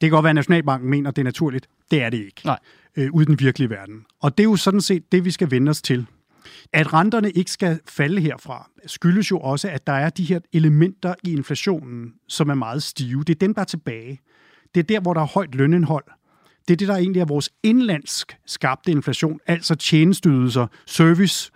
Det 0.00 0.06
kan 0.06 0.10
godt 0.10 0.24
være, 0.24 0.30
at 0.30 0.34
Nationalbanken 0.34 0.90
mener, 0.90 1.10
at 1.10 1.16
det 1.16 1.22
er 1.22 1.24
naturligt. 1.24 1.68
Det 1.90 2.02
er 2.02 2.10
det 2.10 2.18
ikke. 2.18 2.40
Nej. 2.44 2.58
Øh, 2.96 3.08
ude 3.12 3.22
i 3.22 3.26
den 3.26 3.40
virkelige 3.40 3.70
verden. 3.70 4.04
Og 4.20 4.38
det 4.38 4.44
er 4.44 4.48
jo 4.48 4.56
sådan 4.56 4.80
set 4.80 5.12
det, 5.12 5.24
vi 5.24 5.30
skal 5.30 5.50
vende 5.50 5.70
os 5.70 5.82
til. 5.82 6.06
At 6.72 6.92
renterne 6.92 7.30
ikke 7.30 7.50
skal 7.50 7.80
falde 7.88 8.20
herfra, 8.20 8.70
skyldes 8.86 9.30
jo 9.30 9.38
også, 9.38 9.68
at 9.68 9.86
der 9.86 9.92
er 9.92 10.10
de 10.10 10.24
her 10.24 10.40
elementer 10.52 11.14
i 11.24 11.32
inflationen, 11.32 12.12
som 12.28 12.48
er 12.48 12.54
meget 12.54 12.82
stive. 12.82 13.24
Det 13.24 13.34
er 13.34 13.38
dem, 13.38 13.54
der 13.54 13.60
er 13.60 13.64
tilbage. 13.64 14.20
Det 14.74 14.80
er 14.80 14.84
der, 14.84 15.00
hvor 15.00 15.14
der 15.14 15.20
er 15.20 15.26
højt 15.26 15.54
lønindhold. 15.54 16.04
Det 16.68 16.74
er 16.74 16.76
det, 16.76 16.88
der 16.88 16.96
egentlig 16.96 17.20
er 17.20 17.24
vores 17.24 17.50
indlandsk 17.62 18.36
skabte 18.46 18.90
inflation, 18.90 19.40
altså 19.46 19.74
tjenesteydelser, 19.74 20.66
service. 20.86 21.50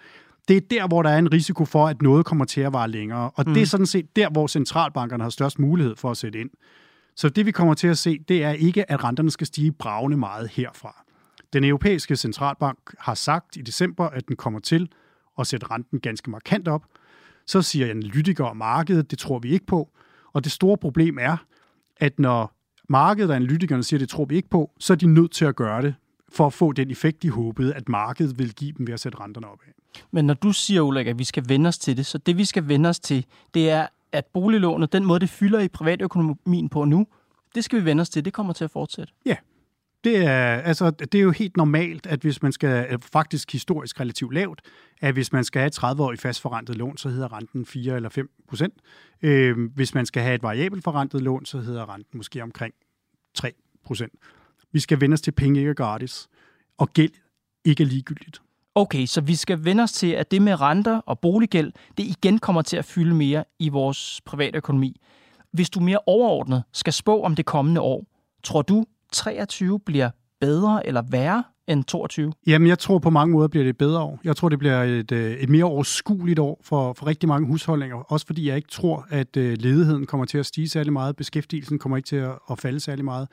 Det 0.48 0.56
er 0.56 0.60
der, 0.60 0.88
hvor 0.88 1.02
der 1.02 1.10
er 1.10 1.18
en 1.18 1.32
risiko 1.32 1.64
for, 1.64 1.88
at 1.88 2.02
noget 2.02 2.26
kommer 2.26 2.44
til 2.44 2.60
at 2.60 2.72
vare 2.72 2.90
længere. 2.90 3.30
Og 3.30 3.44
mm. 3.46 3.54
det 3.54 3.62
er 3.62 3.66
sådan 3.66 3.86
set 3.86 4.16
der, 4.16 4.30
hvor 4.30 4.46
centralbankerne 4.46 5.22
har 5.22 5.30
størst 5.30 5.58
mulighed 5.58 5.96
for 5.96 6.10
at 6.10 6.16
sætte 6.16 6.40
ind. 6.40 6.50
Så 7.16 7.28
det 7.28 7.46
vi 7.46 7.50
kommer 7.50 7.74
til 7.74 7.88
at 7.88 7.98
se, 7.98 8.18
det 8.28 8.44
er 8.44 8.50
ikke, 8.50 8.90
at 8.90 9.04
renterne 9.04 9.30
skal 9.30 9.46
stige 9.46 9.72
bravende 9.72 10.16
meget 10.16 10.48
herfra. 10.48 11.04
Den 11.52 11.64
europæiske 11.64 12.16
centralbank 12.16 12.78
har 12.98 13.14
sagt 13.14 13.56
i 13.56 13.60
december, 13.60 14.04
at 14.04 14.28
den 14.28 14.36
kommer 14.36 14.60
til 14.60 14.88
at 15.38 15.46
sætte 15.46 15.66
renten 15.70 16.00
ganske 16.00 16.30
markant 16.30 16.68
op. 16.68 16.82
Så 17.46 17.62
siger 17.62 17.90
analytikere 17.90 18.48
og 18.48 18.56
markedet, 18.56 19.10
det 19.10 19.18
tror 19.18 19.38
vi 19.38 19.48
ikke 19.48 19.66
på. 19.66 19.90
Og 20.32 20.44
det 20.44 20.52
store 20.52 20.76
problem 20.76 21.18
er, 21.18 21.36
at 21.96 22.18
når 22.18 22.56
markedet 22.88 23.30
og 23.30 23.36
analytikerne 23.36 23.82
siger, 23.82 23.98
det 23.98 24.08
tror 24.08 24.24
vi 24.24 24.36
ikke 24.36 24.48
på, 24.48 24.70
så 24.78 24.92
er 24.92 24.96
de 24.96 25.06
nødt 25.06 25.32
til 25.32 25.44
at 25.44 25.56
gøre 25.56 25.82
det 25.82 25.94
for 26.32 26.46
at 26.46 26.52
få 26.52 26.72
den 26.72 26.90
effekt, 26.90 27.22
de 27.22 27.30
håbede, 27.30 27.74
at 27.74 27.88
markedet 27.88 28.38
vil 28.38 28.54
give 28.54 28.72
dem 28.78 28.86
ved 28.86 28.94
at 28.94 29.00
sætte 29.00 29.20
renterne 29.20 29.46
op 29.46 29.58
af. 29.66 29.72
Men 30.10 30.24
når 30.24 30.34
du 30.34 30.52
siger, 30.52 30.80
Ulrik, 30.80 31.06
at 31.06 31.18
vi 31.18 31.24
skal 31.24 31.48
vende 31.48 31.68
os 31.68 31.78
til 31.78 31.96
det, 31.96 32.06
så 32.06 32.18
det 32.18 32.38
vi 32.38 32.44
skal 32.44 32.68
vende 32.68 32.88
os 32.88 33.00
til, 33.00 33.26
det 33.54 33.70
er, 33.70 33.86
at 34.14 34.26
boliglånet, 34.26 34.92
den 34.92 35.04
måde, 35.04 35.20
det 35.20 35.30
fylder 35.30 35.60
i 35.60 35.68
privatøkonomien 35.68 36.68
på 36.68 36.84
nu, 36.84 37.06
det 37.54 37.64
skal 37.64 37.80
vi 37.80 37.84
vende 37.84 38.00
os 38.00 38.10
til. 38.10 38.24
Det 38.24 38.32
kommer 38.32 38.52
til 38.52 38.64
at 38.64 38.70
fortsætte. 38.70 39.12
Ja, 39.26 39.36
det 40.04 40.16
er, 40.26 40.56
altså, 40.60 40.90
det 40.90 41.14
er 41.14 41.22
jo 41.22 41.30
helt 41.30 41.56
normalt, 41.56 42.06
at 42.06 42.20
hvis 42.20 42.42
man 42.42 42.52
skal, 42.52 42.86
øh, 42.90 42.98
faktisk 43.12 43.52
historisk 43.52 44.00
relativt 44.00 44.34
lavt, 44.34 44.60
at 45.00 45.14
hvis 45.14 45.32
man 45.32 45.44
skal 45.44 45.60
have 45.60 45.66
et 45.66 45.78
30-årigt 45.78 46.20
fastforrentet 46.20 46.76
lån, 46.76 46.96
så 46.96 47.08
hedder 47.08 47.32
renten 47.32 47.66
4 47.66 47.96
eller 47.96 48.08
5 48.08 48.30
procent. 48.48 48.74
Øh, 49.22 49.70
hvis 49.74 49.94
man 49.94 50.06
skal 50.06 50.22
have 50.22 50.34
et 50.34 50.42
variabelt 50.42 50.84
forrentet 50.84 51.22
lån, 51.22 51.44
så 51.44 51.58
hedder 51.58 51.94
renten 51.94 52.16
måske 52.16 52.42
omkring 52.42 52.74
3 53.34 53.52
procent. 53.84 54.12
Vi 54.72 54.80
skal 54.80 55.00
vende 55.00 55.14
os 55.14 55.20
til, 55.20 55.32
penge 55.32 55.60
ikke 55.60 55.70
er 55.70 55.74
gratis. 55.74 56.28
og 56.78 56.92
gæld 56.92 57.12
ikke 57.64 57.82
er 57.82 57.86
ligegyldigt. 57.86 58.42
Okay, 58.76 59.06
så 59.06 59.20
vi 59.20 59.34
skal 59.34 59.64
vende 59.64 59.82
os 59.82 59.92
til, 59.92 60.06
at 60.06 60.30
det 60.30 60.42
med 60.42 60.60
renter 60.60 60.96
og 60.96 61.18
boliggæld, 61.18 61.72
det 61.98 62.04
igen 62.04 62.38
kommer 62.38 62.62
til 62.62 62.76
at 62.76 62.84
fylde 62.84 63.14
mere 63.14 63.44
i 63.58 63.68
vores 63.68 64.20
private 64.24 64.56
økonomi. 64.56 65.00
Hvis 65.52 65.70
du 65.70 65.80
mere 65.80 65.98
overordnet 66.06 66.62
skal 66.72 66.92
spå 66.92 67.22
om 67.22 67.36
det 67.36 67.46
kommende 67.46 67.80
år, 67.80 68.04
tror 68.42 68.62
du, 68.62 68.84
23 69.12 69.80
bliver 69.80 70.10
bedre 70.40 70.86
eller 70.86 71.02
værre 71.10 71.44
end 71.68 71.84
22? 71.84 72.32
Jamen, 72.46 72.68
jeg 72.68 72.78
tror 72.78 72.98
på 72.98 73.10
mange 73.10 73.32
måder 73.32 73.48
bliver 73.48 73.64
det 73.64 73.70
et 73.70 73.78
bedre 73.78 74.00
år. 74.00 74.20
Jeg 74.24 74.36
tror, 74.36 74.48
det 74.48 74.58
bliver 74.58 74.82
et, 74.82 75.12
øh, 75.12 75.32
et 75.32 75.48
mere 75.48 75.64
overskueligt 75.64 76.38
år 76.38 76.60
for, 76.62 76.92
for 76.92 77.06
rigtig 77.06 77.28
mange 77.28 77.46
husholdninger. 77.46 77.96
Også 77.96 78.26
fordi 78.26 78.48
jeg 78.48 78.56
ikke 78.56 78.68
tror, 78.68 79.06
at 79.10 79.36
øh, 79.36 79.56
ledigheden 79.58 80.06
kommer 80.06 80.26
til 80.26 80.38
at 80.38 80.46
stige 80.46 80.68
særlig 80.68 80.92
meget. 80.92 81.16
Beskæftigelsen 81.16 81.78
kommer 81.78 81.96
ikke 81.96 82.06
til 82.06 82.16
at, 82.16 82.32
at 82.50 82.58
falde 82.58 82.80
særlig 82.80 83.04
meget. 83.04 83.28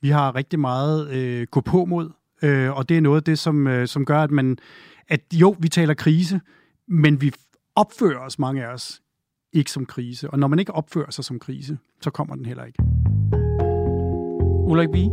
Vi 0.00 0.08
har 0.08 0.34
rigtig 0.34 0.60
meget 0.60 1.08
øh, 1.08 1.46
gå 1.50 1.60
på 1.60 1.84
mod, 1.84 2.10
øh, 2.42 2.76
og 2.76 2.88
det 2.88 2.96
er 2.96 3.00
noget 3.00 3.16
af 3.16 3.22
det, 3.22 3.38
som, 3.38 3.66
øh, 3.66 3.88
som 3.88 4.04
gør, 4.04 4.22
at 4.22 4.30
man, 4.30 4.58
at 5.08 5.20
jo, 5.32 5.56
vi 5.58 5.68
taler 5.68 5.94
krise, 5.94 6.40
men 6.88 7.20
vi 7.20 7.32
opfører 7.76 8.18
os, 8.18 8.38
mange 8.38 8.64
af 8.66 8.72
os, 8.72 9.00
ikke 9.52 9.70
som 9.70 9.86
krise. 9.86 10.30
Og 10.30 10.38
når 10.38 10.46
man 10.46 10.58
ikke 10.58 10.74
opfører 10.74 11.10
sig 11.10 11.24
som 11.24 11.38
krise, 11.38 11.78
så 12.00 12.10
kommer 12.10 12.34
den 12.34 12.46
heller 12.46 12.64
ikke. 12.64 12.78
Ulrik 14.70 14.88
Bie, 14.92 15.10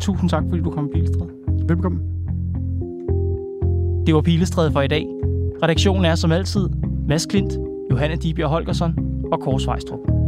tusind 0.00 0.30
tak, 0.30 0.44
fordi 0.48 0.62
du 0.62 0.70
kom 0.70 0.86
i 0.86 0.90
Pilestræde. 0.94 1.30
Velkommen. 1.68 2.00
Det 4.06 4.14
var 4.14 4.20
Pilestræde 4.20 4.72
for 4.72 4.80
i 4.80 4.88
dag. 4.88 5.06
Redaktionen 5.62 6.04
er 6.04 6.14
som 6.14 6.32
altid 6.32 6.68
Mads 7.08 7.26
Klint, 7.26 7.52
Johanne 7.90 8.16
Dibjerg 8.16 8.48
Holgersson 8.48 8.98
og 9.32 9.40
Kåre 9.40 9.60
Svejstrup. 9.60 10.27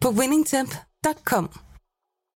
på 0.00 0.10
winningtemp.com. 0.10 1.48